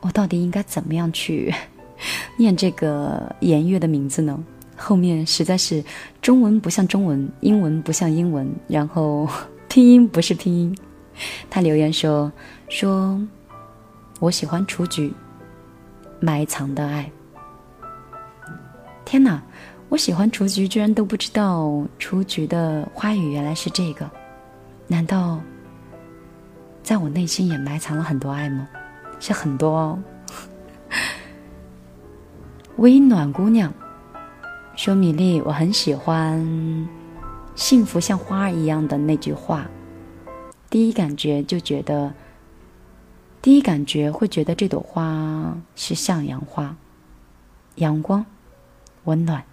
[0.00, 1.54] 我到底应该怎么样去
[2.36, 4.42] 念这个颜悦的名字呢？
[4.76, 5.84] 后面实在是
[6.20, 9.28] 中文不像中文，英文不像英文，然后
[9.68, 10.76] 拼音不是拼音。
[11.48, 12.32] 他留言说
[12.68, 13.20] ：“说
[14.18, 15.12] 我喜欢雏菊，
[16.18, 17.08] 埋藏的爱。”
[19.06, 19.40] 天哪！
[19.90, 24.08] 我喜欢雏菊，居然都不知道雏菊的花语原来是这个，
[24.86, 25.40] 难道
[26.80, 28.68] 在我内心也埋藏了很多爱吗？
[29.18, 29.98] 是很多哦。
[32.78, 33.74] 微暖姑娘
[34.76, 36.88] 说米粒，我很喜欢
[37.56, 39.68] “幸福像花儿一样的”那句话。
[40.70, 42.14] 第一感觉就觉得，
[43.42, 46.76] 第一感觉会觉得这朵花是向阳花，
[47.74, 48.24] 阳光，
[49.02, 49.44] 温暖。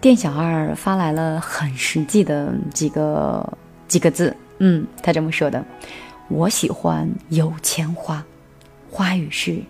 [0.00, 5.64] 店小二发来了很实际的几个几个字，嗯，他这么说的。
[6.28, 8.24] 我喜欢有钱花，
[8.90, 9.60] 花语是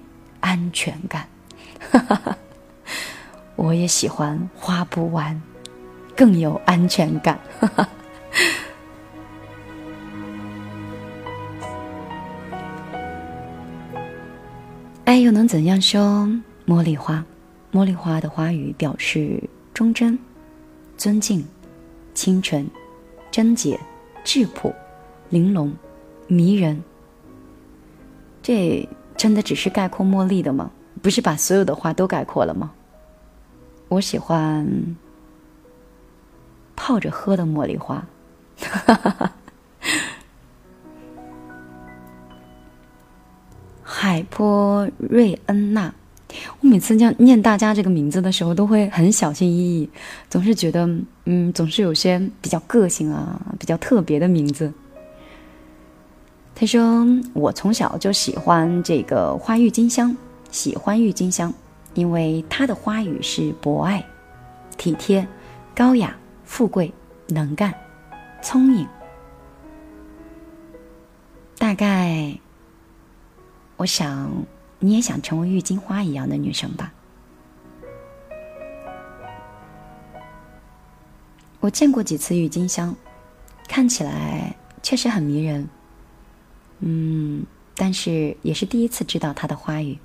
[0.41, 1.27] 安全感。
[3.57, 5.41] 我也喜欢花不完，
[6.15, 7.39] 更有安全感。
[15.05, 15.81] 爱 又能怎样？
[15.81, 16.29] 说
[16.67, 17.25] 茉莉花，
[17.73, 19.43] 茉莉花的花语表示
[19.79, 20.19] 忠贞、
[20.97, 21.47] 尊敬、
[22.13, 22.69] 清纯、
[23.31, 23.79] 贞洁、
[24.25, 24.75] 质朴、
[25.29, 25.73] 玲珑。
[26.27, 26.83] 迷人，
[28.43, 30.73] 这真的只是概括茉莉的吗？
[31.01, 32.73] 不是把所有的花都概括了吗？
[33.87, 34.67] 我喜欢
[36.75, 38.05] 泡着喝的茉莉花。
[43.85, 45.95] 海波瑞恩娜，
[46.61, 49.91] 我每次念念大家这个名字的时候，都会很小心翼翼，
[50.29, 50.89] 总是觉得，
[51.25, 54.73] 嗯，总是有些比较个性啊，比较特别的名字。
[56.55, 60.17] 他说：“我从小就喜欢这个花郁金香，
[60.51, 61.55] 喜欢郁金香，
[61.95, 64.05] 因为它的花语是博爱、
[64.77, 65.25] 体贴、
[65.75, 66.93] 高雅、富贵、
[67.29, 67.73] 能干、
[68.43, 68.85] 聪颖。
[71.59, 72.37] 大概，
[73.77, 74.29] 我想
[74.81, 76.93] 你也想成为郁金花一样的女生吧？
[81.61, 82.95] 我见过几次郁金香，
[83.67, 85.69] 看起来确实很迷人。”
[86.81, 89.99] 嗯，但是也是第一次知道它的花语。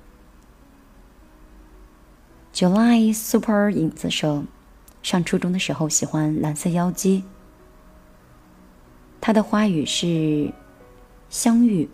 [2.52, 4.44] July Super 影子说，
[5.02, 7.22] 上初中的时候喜欢蓝色妖姬，
[9.20, 10.52] 它的花语是
[11.30, 11.88] 相遇，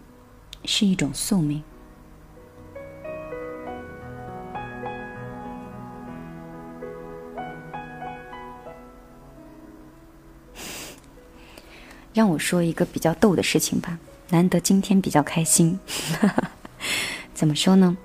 [0.65, 1.63] 是一种宿命。
[12.13, 13.99] 让我说一个比较逗的事情吧。
[14.29, 15.79] 难得今天比较开心，
[17.35, 17.97] 怎么说呢？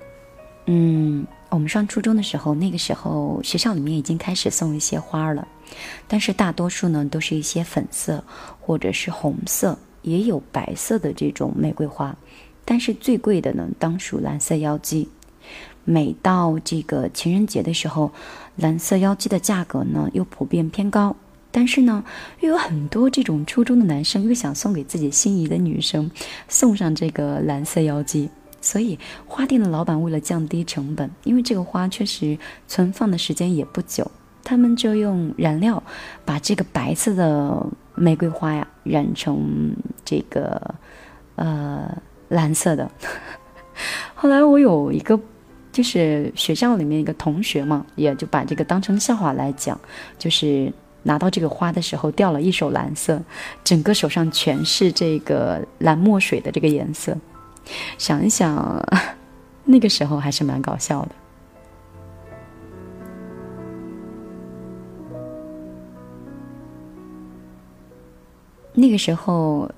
[0.66, 5.48] 嗯，我们上初中的时候，那个时候学校里面已经开始送一些花了，
[6.08, 8.24] 但是大多数呢都是一些粉色
[8.60, 12.16] 或者是红色，也有白色的这种玫瑰花，
[12.66, 15.08] 但是最贵的呢当属蓝色妖姬。
[15.84, 18.12] 每到这个情人节的时候，
[18.56, 21.16] 蓝色妖姬的价格呢又普遍偏高。
[21.56, 22.04] 但是呢，
[22.42, 26.12] 又有很多这种初中的男生又想送给自己心仪的女生，
[26.50, 28.30] 送上这个蓝色妖姬。
[28.60, 32.38] 所以花店的老板为了降低成本，因为这个花确实
[32.68, 34.12] 存放的时间也不久，
[34.44, 35.82] 他们就用染料
[36.26, 40.76] 把这个白色的玫瑰花呀染成这个
[41.36, 41.90] 呃
[42.28, 42.92] 蓝色的。
[44.14, 45.18] 后来我有一个
[45.72, 49.80] 就是学校里面一个同学嘛，也就把这个当成笑话来讲，
[50.20, 50.74] 就是。
[51.06, 53.22] 拿到这个花的时候掉了一手蓝色，
[53.64, 57.16] 整个手上全是这个蓝墨水的这个颜色。
[57.98, 58.84] 想一想，
[59.66, 61.10] 那个时候还是蛮搞笑的。
[68.74, 69.72] 那个时候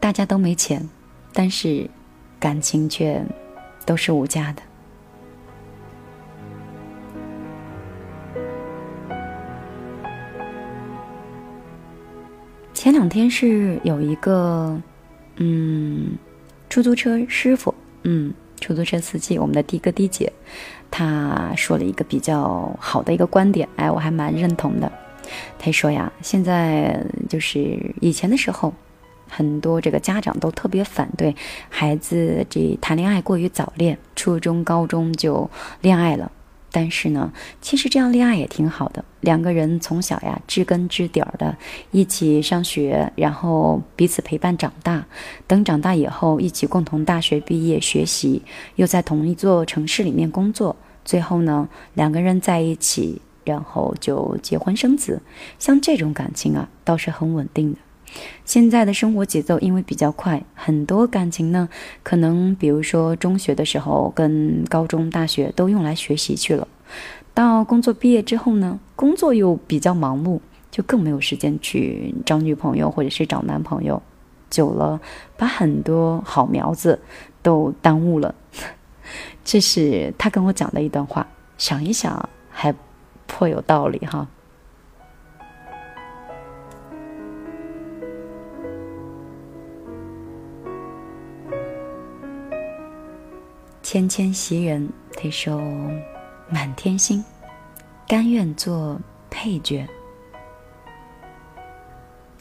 [0.00, 0.88] 大家都没钱，
[1.32, 1.90] 但是
[2.40, 3.22] 感情却
[3.84, 4.62] 都是无价的。
[12.78, 14.80] 前两天是有一个，
[15.38, 16.12] 嗯，
[16.70, 17.74] 出租车师傅，
[18.04, 20.32] 嗯，出租车司机，我们的的哥的姐，
[20.88, 24.92] 他说了一个比较好的一个观点，哎，我还蛮认同的。
[25.58, 28.72] 他说呀，现在就是以前的时候，
[29.28, 31.34] 很多这个家长都特别反对
[31.68, 35.50] 孩子这谈恋爱过于早恋，初中、高中就
[35.80, 36.30] 恋爱了。
[36.70, 39.04] 但是呢，其实这样恋爱也挺好的。
[39.20, 41.56] 两个人从小呀知根知底儿的，
[41.90, 45.06] 一起上学，然后彼此陪伴长大。
[45.46, 48.42] 等长大以后，一起共同大学毕业学习，
[48.76, 50.76] 又在同一座城市里面工作。
[51.04, 55.22] 最后呢，两个人在一起，然后就结婚生子。
[55.58, 57.78] 像这种感情啊，倒是很稳定的。
[58.44, 61.68] 现在的生活节奏因为比较快，很多感情呢，
[62.02, 66.66] 可能比如说中学的时候跟高中、大学都用来学习去了，
[67.34, 70.40] 到工作毕业之后呢，工作又比较忙碌，
[70.70, 74.02] 就更没有时间去找女朋友或者是找男朋友。
[74.50, 74.98] 久了，
[75.36, 76.98] 把很多好苗子
[77.42, 78.34] 都耽误了。
[79.44, 81.26] 这是他跟我讲的一段话，
[81.58, 82.74] 想一想还
[83.26, 84.26] 颇有道理哈。
[93.90, 94.86] 纤纤袭人，
[95.16, 95.58] 他说
[96.52, 97.24] ：“满天星，
[98.06, 99.88] 甘愿做配角。”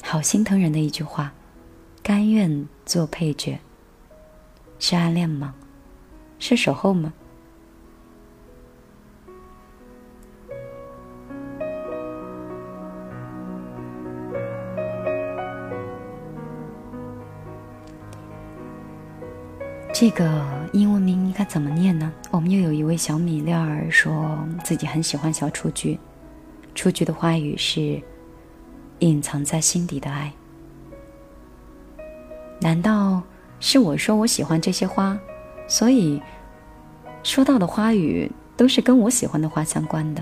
[0.03, 1.31] 好心疼人的一句话
[2.03, 3.57] ，“甘愿做配角”，
[4.77, 5.55] 是暗恋吗？
[6.37, 7.13] 是守候吗？
[19.99, 22.13] 这个英文名应该怎么念呢？
[22.29, 25.97] 我们又有一位小米粒儿说自己很喜欢小雏菊，
[26.75, 27.99] 雏菊的花语是
[28.99, 30.31] 隐藏在心底的爱。
[32.61, 33.23] 难道
[33.59, 35.17] 是我说我喜欢这些花，
[35.67, 36.21] 所以
[37.23, 40.21] 说到的花语都是跟我喜欢的花相关的？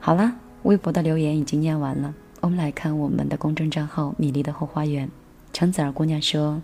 [0.00, 0.34] 好了，
[0.64, 5.08] 微博的留言已经念完了，我们来看我们的公众账号“米粒的后花园”。
[5.54, 6.60] 橙子儿姑娘说。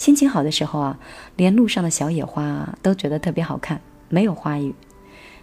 [0.00, 0.98] 心情好的时候啊，
[1.36, 4.74] 连路上的小野花都觉得特别好看，没有花语。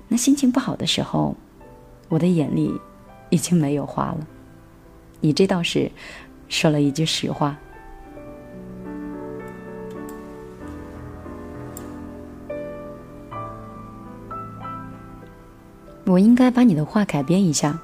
[0.08, 1.36] 那心情不好的时候，
[2.10, 2.74] 我的眼里
[3.30, 4.18] 已经没有花了。
[5.20, 5.92] 你这倒是
[6.50, 7.56] 说了一句实话。
[16.08, 17.80] 我应该把你的话改编一下。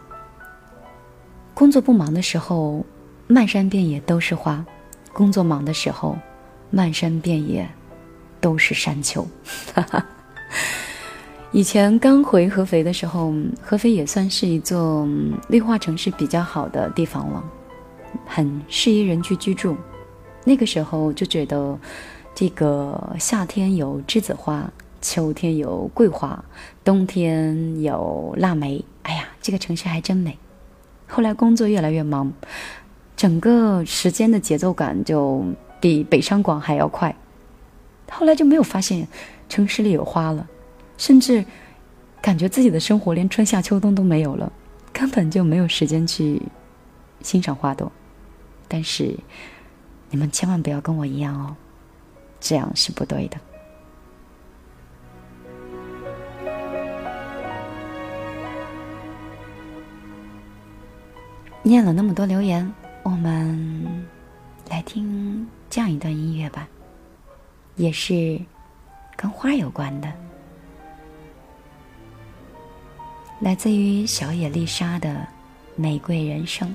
[1.53, 2.83] 工作不忙的时候，
[3.27, 4.65] 漫山遍野都是花；
[5.13, 6.17] 工作忙的时候。
[6.75, 7.69] 漫山遍野，
[8.41, 9.27] 都是山丘。
[11.53, 15.07] 以前刚回合肥的时候，合肥也算是一座
[15.49, 17.43] 绿化城市比较好的地方了，
[18.25, 19.77] 很适宜人去居住。
[20.43, 21.77] 那个时候就觉得，
[22.33, 24.67] 这个夏天有栀子花，
[24.99, 26.43] 秋天有桂花，
[26.83, 28.83] 冬天有腊梅。
[29.03, 30.35] 哎呀，这个城市还真美。
[31.05, 32.33] 后来工作越来越忙，
[33.15, 35.45] 整个时间的节奏感就。
[35.83, 37.13] 比北上广还要快，
[38.09, 39.05] 后来就没有发现
[39.49, 40.47] 城市里有花了，
[40.97, 41.43] 甚至
[42.21, 44.49] 感觉自己的生活连春夏秋冬都没有了，
[44.93, 46.41] 根本就没有时间去
[47.19, 47.91] 欣赏花朵。
[48.69, 49.13] 但是
[50.09, 51.53] 你们千万不要跟我一样哦，
[52.39, 53.37] 这样是不对的。
[61.61, 62.73] 念了那么多留言，
[63.03, 64.05] 我们
[64.69, 65.45] 来听。
[65.73, 66.67] 这样一段音乐吧，
[67.77, 68.39] 也是
[69.15, 70.13] 跟花有关的，
[73.39, 75.09] 来自于小野丽莎的
[75.75, 76.69] 《玫瑰人生》。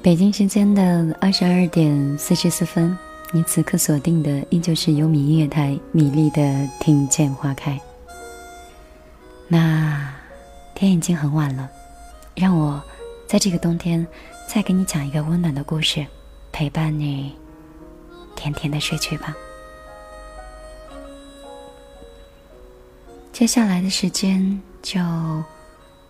[0.00, 2.96] 北京时间的二十二点四十四分，
[3.30, 6.40] 你此刻锁定的依旧是优米音乐台米粒的
[6.80, 7.72] 《听见花开》。
[9.46, 10.10] 那
[10.74, 11.68] 天已经很晚了，
[12.38, 12.80] 让我
[13.26, 14.06] 在这个冬天
[14.48, 16.06] 再给你讲一个温暖的故事，
[16.52, 17.34] 陪伴你
[18.36, 19.36] 甜甜的睡去吧。
[23.32, 25.00] 接下来的时间就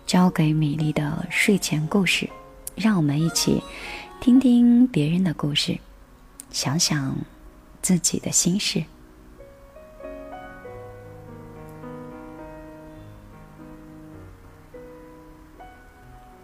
[0.06, 2.28] 交给米粒的睡前故事，
[2.74, 3.62] 让我们一起
[4.20, 5.78] 听听别人的故事，
[6.50, 7.16] 想想
[7.80, 8.84] 自己的心事。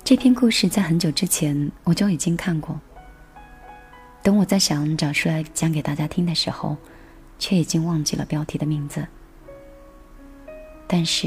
[0.05, 2.79] 这篇故事在很久之前我就已经看过。
[4.23, 6.77] 等我在想找出来讲给大家听的时候，
[7.39, 9.07] 却已经忘记了标题的名字。
[10.87, 11.27] 但是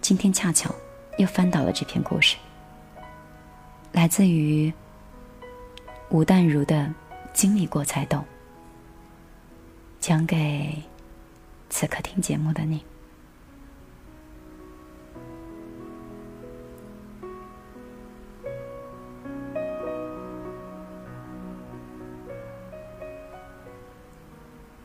[0.00, 0.74] 今天恰巧
[1.18, 2.36] 又翻到了这篇故事，
[3.92, 4.72] 来自于
[6.08, 6.74] 吴淡如的
[7.32, 8.20] 《经历过才懂》，
[10.00, 10.82] 讲给
[11.70, 12.82] 此刻听节目的你。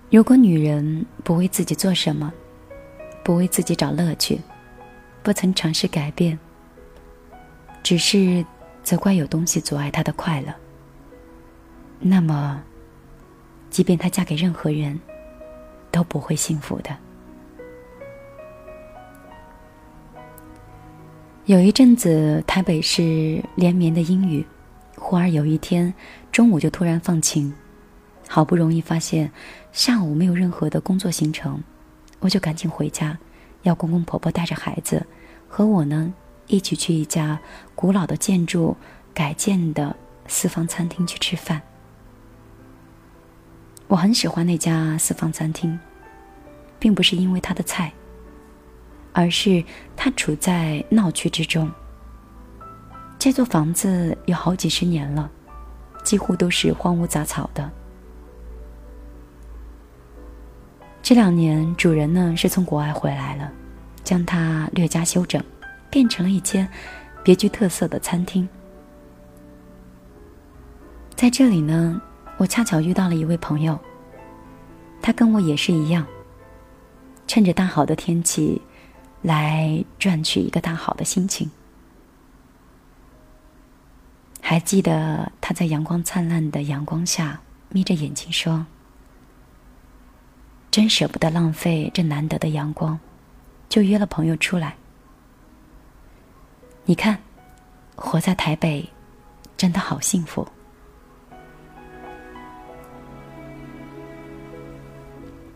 [0.10, 2.32] 如果女人不为自己做什么，
[3.26, 4.40] 不为自己找乐趣，
[5.22, 6.40] 不曾尝试改变，
[7.84, 8.46] 只是
[8.82, 10.56] 责怪有东西阻碍她的快乐，
[12.00, 12.64] 那么，
[13.70, 14.98] 即便她嫁给任何人，
[15.92, 16.96] 都不会幸福的。
[21.48, 24.46] 有一阵子，台北市连绵的阴雨，
[24.96, 25.94] 忽而有一天
[26.32, 27.54] 中午就突然放晴。
[28.28, 29.32] 好不容易发现
[29.72, 31.64] 下午没有任何的工作行程，
[32.20, 33.18] 我就赶紧回家，
[33.64, 35.06] 要公公婆婆带着孩子
[35.48, 36.14] 和我呢
[36.48, 37.40] 一起去一家
[37.74, 38.76] 古老的建筑
[39.14, 39.96] 改建的
[40.28, 41.62] 私房餐厅去吃饭。
[43.88, 45.80] 我很喜欢那家私房餐厅，
[46.78, 47.94] 并不是因为它的菜，
[49.14, 49.64] 而是
[49.96, 51.72] 它处在闹区之中。
[53.18, 55.32] 这座房子有好几十年了，
[56.04, 57.72] 几乎都是荒芜杂草的。
[61.08, 63.50] 这两年，主人呢是从国外回来了，
[64.04, 65.42] 将它略加修整，
[65.90, 66.68] 变成了一间
[67.24, 68.46] 别具特色的餐厅。
[71.16, 72.02] 在这里呢，
[72.36, 73.80] 我恰巧遇到了一位朋友，
[75.02, 76.06] 他跟我也是一样，
[77.26, 78.62] 趁着大好的天气，
[79.22, 81.50] 来赚取一个大好的心情。
[84.42, 87.40] 还记得他在阳光灿烂的阳光下，
[87.70, 88.66] 眯着眼睛说。
[90.70, 93.00] 真舍不得浪费这难得的阳光，
[93.68, 94.76] 就约了朋友出来。
[96.86, 97.18] 你看，
[97.96, 98.88] 活在台北，
[99.58, 100.48] 真的好幸福。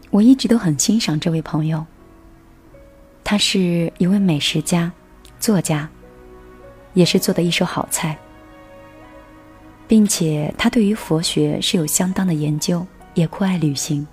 [0.09, 1.86] 我一直都很欣赏这位朋友。
[3.24, 4.91] 他是一位美食家、
[5.39, 5.88] 作家，
[6.93, 8.18] 也是做的一手好菜，
[9.88, 14.05] 并且他对于佛学是有相当的研究，也酷爱旅行。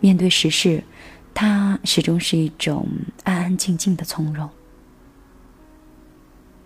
[0.00, 0.84] 面对时事，
[1.34, 2.86] 他始终是一种
[3.24, 4.48] 安安静静的从容。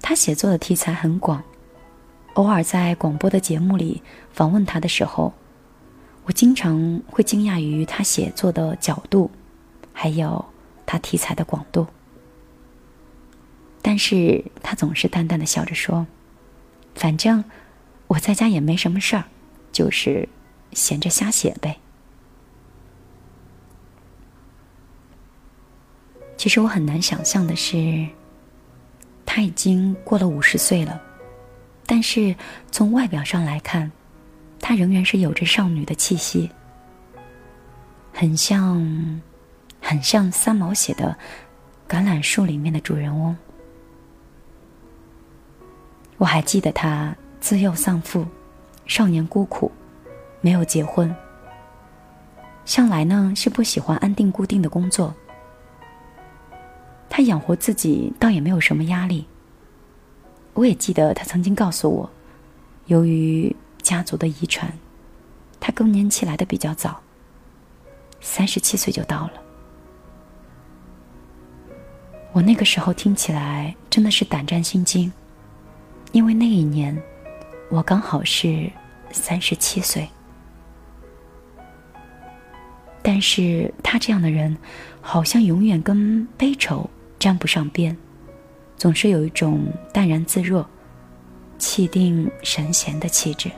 [0.03, 1.43] 他写作的题材很广，
[2.35, 4.03] 偶尔在广播的节目里
[4.33, 5.35] 访问他的时候，
[6.25, 9.31] 我经常会惊讶于他写作的角度，
[9.93, 10.45] 还有
[10.87, 11.87] 他题材的广度。
[13.83, 16.07] 但是他总是淡淡的笑着说
[16.95, 17.45] ：“反正
[18.09, 19.25] 我在家也没什么事儿，
[19.73, 20.29] 就是
[20.73, 21.79] 闲着瞎写呗。”
[26.41, 28.09] 其实我很难想象的是，
[29.27, 30.99] 他已经过了五十岁了，
[31.85, 32.35] 但是
[32.73, 33.93] 从外表上来看，
[34.59, 36.51] 他仍然是有着少女的气息，
[38.15, 39.21] 很像，
[39.83, 41.15] 很像三毛写的
[41.95, 43.37] 《橄榄树》里面的主人翁。
[46.17, 48.27] 我还记得他自幼丧父，
[48.87, 49.71] 少年孤苦，
[50.41, 51.15] 没有结婚，
[52.65, 55.15] 向来呢是不喜欢安定固定的工作。
[57.11, 59.27] 他养活自己倒也没有什么压力。
[60.55, 62.11] 我也记得他曾经告诉我，
[62.87, 64.73] 由于家族的遗传，
[65.59, 67.01] 他更年期来的比较早，
[68.21, 69.33] 三十七岁就到了。
[72.33, 75.13] 我那个时候听起来真的是胆战心惊，
[76.13, 76.97] 因为那一年
[77.71, 78.71] 我刚好是
[79.11, 80.09] 三十七岁。
[83.03, 84.57] 但是他这样的人，
[85.01, 86.89] 好像永远跟悲愁。
[87.21, 87.95] 沾不上边，
[88.79, 89.61] 总是有一种
[89.93, 90.67] 淡然自若、
[91.59, 93.51] 气定神闲的气质。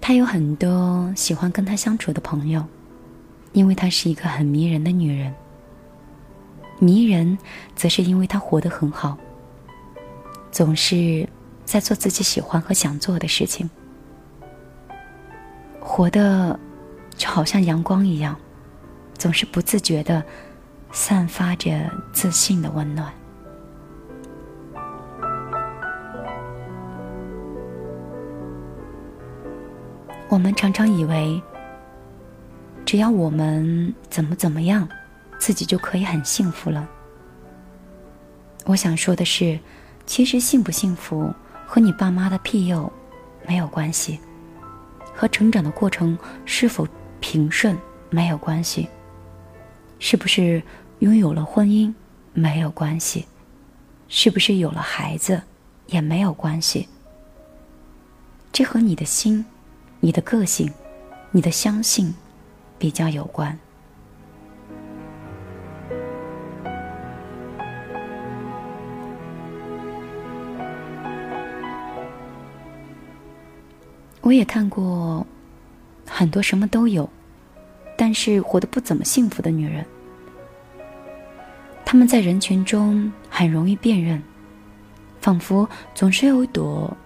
[0.00, 2.64] 他有很多喜欢跟他相处的朋友，
[3.52, 5.34] 因为她是一个很迷人的女人。
[6.78, 7.36] 迷人，
[7.74, 9.16] 则是因为她活得很好，
[10.52, 11.28] 总是
[11.64, 13.68] 在做自己喜欢和想做的事情，
[15.80, 16.58] 活的
[17.16, 18.36] 就好像阳光一样，
[19.16, 20.22] 总是不自觉的
[20.90, 23.12] 散发着自信的温暖。
[30.28, 31.42] 我们常常以为，
[32.86, 34.88] 只要我们怎么怎么样，
[35.38, 36.88] 自己就可以很幸福了。
[38.64, 39.58] 我想说的是，
[40.06, 41.30] 其实幸不幸福
[41.74, 42.92] 和你爸妈的庇佑
[43.48, 44.20] 没有关系，
[45.14, 46.86] 和成长的过程是否
[47.18, 47.74] 平顺
[48.10, 48.86] 没有关系，
[49.98, 50.62] 是不是
[50.98, 51.90] 拥有了婚姻
[52.34, 53.24] 没有关系，
[54.06, 55.40] 是不是有了孩子
[55.86, 56.86] 也没有关系。
[58.52, 59.42] 这和你的心。
[60.00, 60.70] 你的个性，
[61.30, 62.12] 你的相信，
[62.78, 63.58] 比较有关。
[74.22, 75.26] 我也看过
[76.06, 77.08] 很多什么都有，
[77.96, 79.84] 但是活得不怎么幸福的女人。
[81.84, 84.22] 她们在人群中很容易辨认，
[85.20, 86.96] 仿佛总是有一朵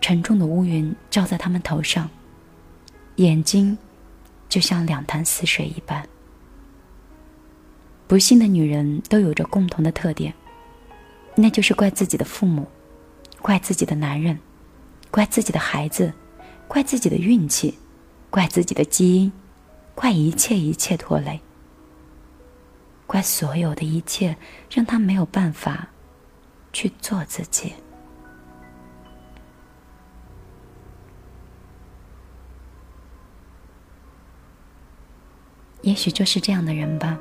[0.00, 2.10] 沉重的乌云罩在她们头上。
[3.16, 3.78] 眼睛
[4.48, 6.04] 就像两潭死水一般。
[8.08, 10.34] 不幸的女人都有着共同的特点，
[11.36, 12.66] 那就是怪自己的父母，
[13.40, 14.38] 怪自己的男人，
[15.10, 16.12] 怪自己的孩子，
[16.66, 17.78] 怪自己的运气，
[18.30, 19.32] 怪自己的基因，
[19.94, 21.40] 怪一切一切拖累，
[23.06, 24.36] 怪所有的一切
[24.70, 25.88] 让他没有办法
[26.72, 27.72] 去做自己。
[35.82, 37.18] 也许就是这样的人吧。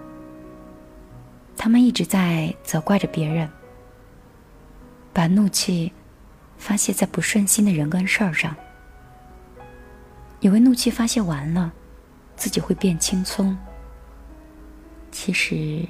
[1.57, 3.49] 他们一直在责怪着别人，
[5.11, 5.91] 把怒气
[6.57, 8.55] 发泄在不顺心的人跟事儿上，
[10.43, 11.71] 以为怒气发泄完了，
[12.35, 13.57] 自己会变轻松。
[15.09, 15.87] 其实，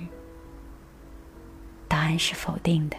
[1.87, 2.95] 答案是否定的。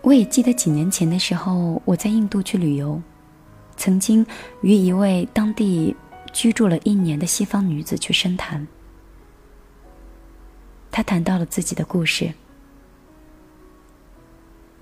[0.00, 3.00] 我也记得几年前的时候，我在印度去旅游。
[3.76, 4.24] 曾经
[4.62, 5.94] 与一位当地
[6.32, 8.66] 居住了一年的西方女子去深谈，
[10.90, 12.32] 她谈到了自己的故事。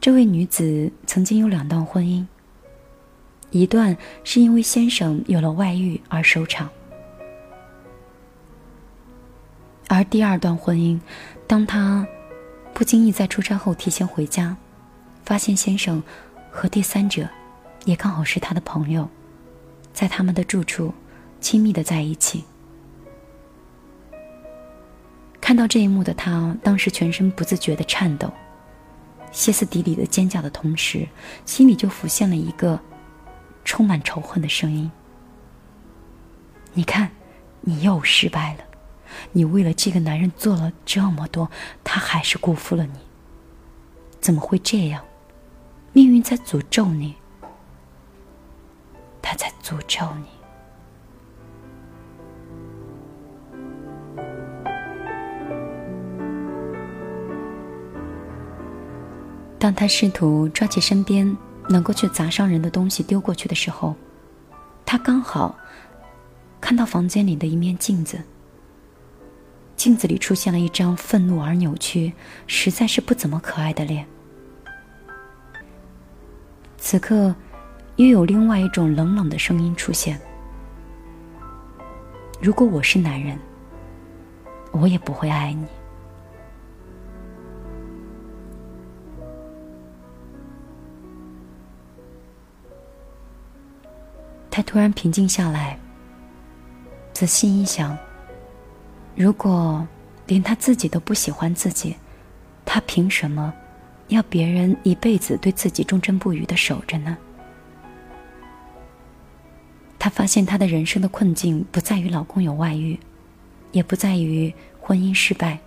[0.01, 2.25] 这位女子曾经有两段婚姻，
[3.51, 6.69] 一段是因为先生有了外遇而收场，
[9.89, 11.01] 而第二段婚姻，
[11.47, 12.07] 当她
[12.75, 14.57] 不经意在出差后提前回家，
[15.25, 16.03] 发现先生
[16.51, 17.29] 和第三者。
[17.85, 19.09] 也刚好是他的朋友，
[19.95, 20.93] 在他们的住处
[21.41, 22.45] 亲密的在一起。
[25.41, 28.31] 看到这一幕的他，当时全身不自觉的颤抖，
[29.33, 31.09] 歇斯底里的尖叫的同时，
[31.47, 32.79] 心里就浮现了一个
[33.69, 34.91] 充满仇恨的声音
[36.73, 37.11] ：“你看，
[37.61, 38.65] 你又失败了！
[39.33, 41.51] 你为了这个男人做了这么多，
[41.85, 42.99] 他还是辜负了你。
[44.21, 45.05] 怎么会这样？
[45.93, 47.15] 命运在诅咒你！”
[49.21, 50.29] 他在诅咒你。
[59.59, 61.37] 当他试图抓起身边
[61.69, 63.95] 能够去砸伤人的东西丢过去的时候，
[64.85, 65.57] 他刚好
[66.61, 68.21] 看到房间里的一面镜子。
[69.77, 72.13] 镜子里出现了一张愤怒而扭曲、
[72.47, 74.07] 实在是不怎么可爱的脸。
[76.77, 77.35] 此刻。
[77.99, 80.21] 又有另外一种冷冷的声音出现。
[82.41, 83.37] 如果我是男人，
[84.71, 85.67] 我也不会爱你。
[94.51, 95.79] 他突然平静下来，
[97.13, 97.97] 仔细一想：
[99.15, 99.87] 如果
[100.27, 101.97] 连他自己都不喜欢自己，
[102.65, 103.53] 他凭什么
[104.09, 107.17] 要别人一辈子对自己忠贞不渝的守着呢？
[109.99, 112.99] 她发现，她的人生的困境不在于老公有外遇，
[113.73, 115.59] 也不在于婚姻失败。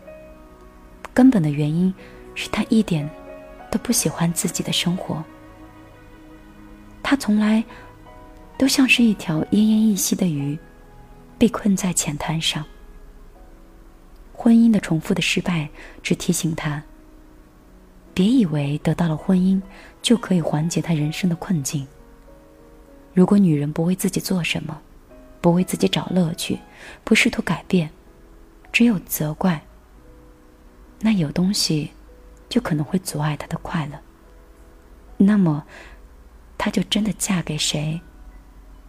[1.13, 1.93] 根本的原因
[2.33, 3.07] 是她一点
[3.69, 5.23] 都不喜欢自己的生活。
[7.03, 7.63] 她从来
[8.61, 10.55] 都像是一条奄奄一息的鱼，
[11.39, 12.63] 被困在浅滩上。
[14.31, 15.67] 婚姻的重复的失败，
[16.03, 16.83] 只提醒她：
[18.13, 19.59] 别以为得到了婚姻
[20.03, 21.87] 就可以缓解她人生的困境。
[23.15, 24.79] 如果女人不为自己做什么，
[25.41, 26.59] 不为自己找乐趣，
[27.03, 27.89] 不试图改变，
[28.71, 29.59] 只有责怪，
[30.99, 31.89] 那有东西
[32.47, 33.99] 就可能会阻碍她的快乐。
[35.17, 35.65] 那么，
[36.59, 37.99] 她就真的嫁给谁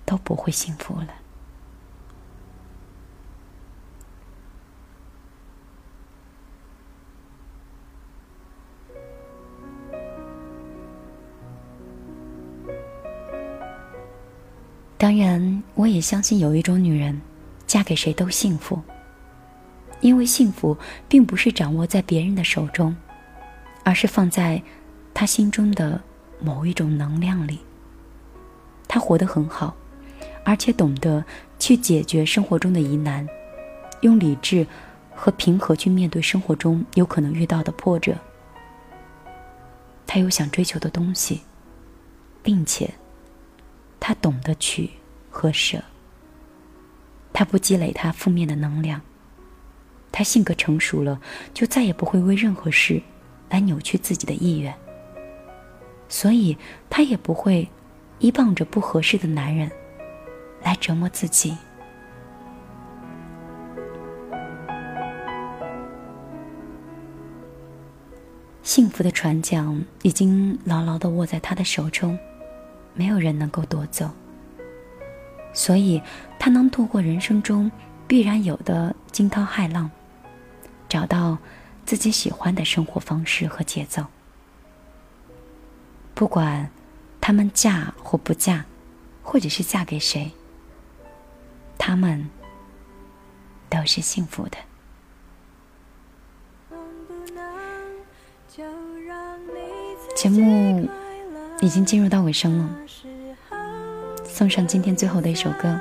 [0.04, 1.08] 都不会幸福了。
[14.98, 17.20] 当然，我也相信有一种女人，
[17.66, 18.80] 嫁给谁都幸福。
[20.00, 20.76] 因为幸福
[21.08, 22.96] 并不是掌握在别人的手中，
[23.84, 24.62] 而是放在
[25.12, 26.00] 她心中的
[26.40, 27.58] 某一种能量里。
[28.86, 29.76] 她活得很好，
[30.44, 31.24] 而且懂得
[31.58, 33.26] 去解决生活中的疑难，
[34.00, 34.66] 用理智
[35.14, 38.16] 和平和去面对生活中有可能遇到的波折。
[40.06, 41.40] 他有想追求的东西，
[42.42, 42.92] 并且。
[44.04, 44.90] 他懂得取
[45.30, 45.80] 和舍，
[47.32, 49.00] 他不积累他负面的能量。
[50.10, 51.20] 他性格成熟了，
[51.54, 53.00] 就再也不会为任何事
[53.48, 54.74] 来扭曲自己的意愿。
[56.08, 56.58] 所以，
[56.90, 57.68] 他也不会
[58.18, 59.70] 依傍着不合适的男人
[60.62, 61.56] 来折磨自己。
[68.62, 72.18] 幸福的船桨已经牢牢的握在他的手中。
[72.94, 74.10] 没有人能够夺走，
[75.54, 76.02] 所以
[76.38, 77.72] 他能度过人生中
[78.06, 79.90] 必然有的惊涛骇浪，
[80.90, 81.38] 找到
[81.86, 84.04] 自己喜欢的生活方式和节奏。
[86.14, 86.70] 不管
[87.18, 88.66] 他们嫁或不嫁，
[89.22, 90.30] 或者是嫁给谁，
[91.84, 92.30] 他们
[93.68, 94.56] 都是幸福的。
[100.14, 100.88] 节目。
[101.60, 102.70] 已经进入到尾声了，
[104.24, 105.78] 送上今天最后的一首歌，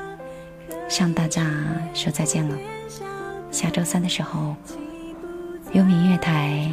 [0.88, 1.44] 向大家
[1.94, 2.56] 说再见了。
[3.52, 4.56] 下周三的时候，
[5.74, 6.72] 优米音乐台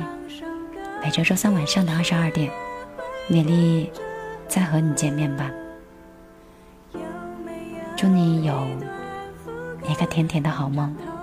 [1.03, 2.51] 每周周三晚上的二十二点，
[3.29, 3.91] 美丽
[4.47, 5.51] 再和你见面吧。
[7.97, 8.55] 祝你有
[9.89, 11.18] 一个甜甜的好梦。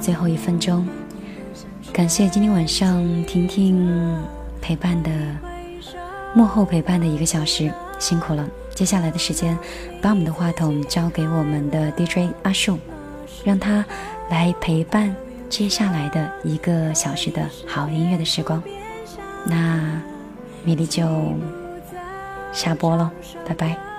[0.00, 0.86] 最后一分钟，
[1.92, 4.18] 感谢今天晚上婷婷
[4.60, 5.10] 陪伴的
[6.34, 8.48] 幕后陪伴的一个小时，辛苦了。
[8.74, 9.56] 接下来的时间，
[10.00, 12.78] 把我们的话筒交给我们的 DJ 阿树，
[13.44, 13.84] 让他
[14.30, 15.14] 来陪伴
[15.50, 18.62] 接下来的一个小时的好音乐的时光。
[19.44, 20.00] 那
[20.64, 21.34] 米粒就
[22.52, 23.12] 下播了，
[23.46, 23.89] 拜拜。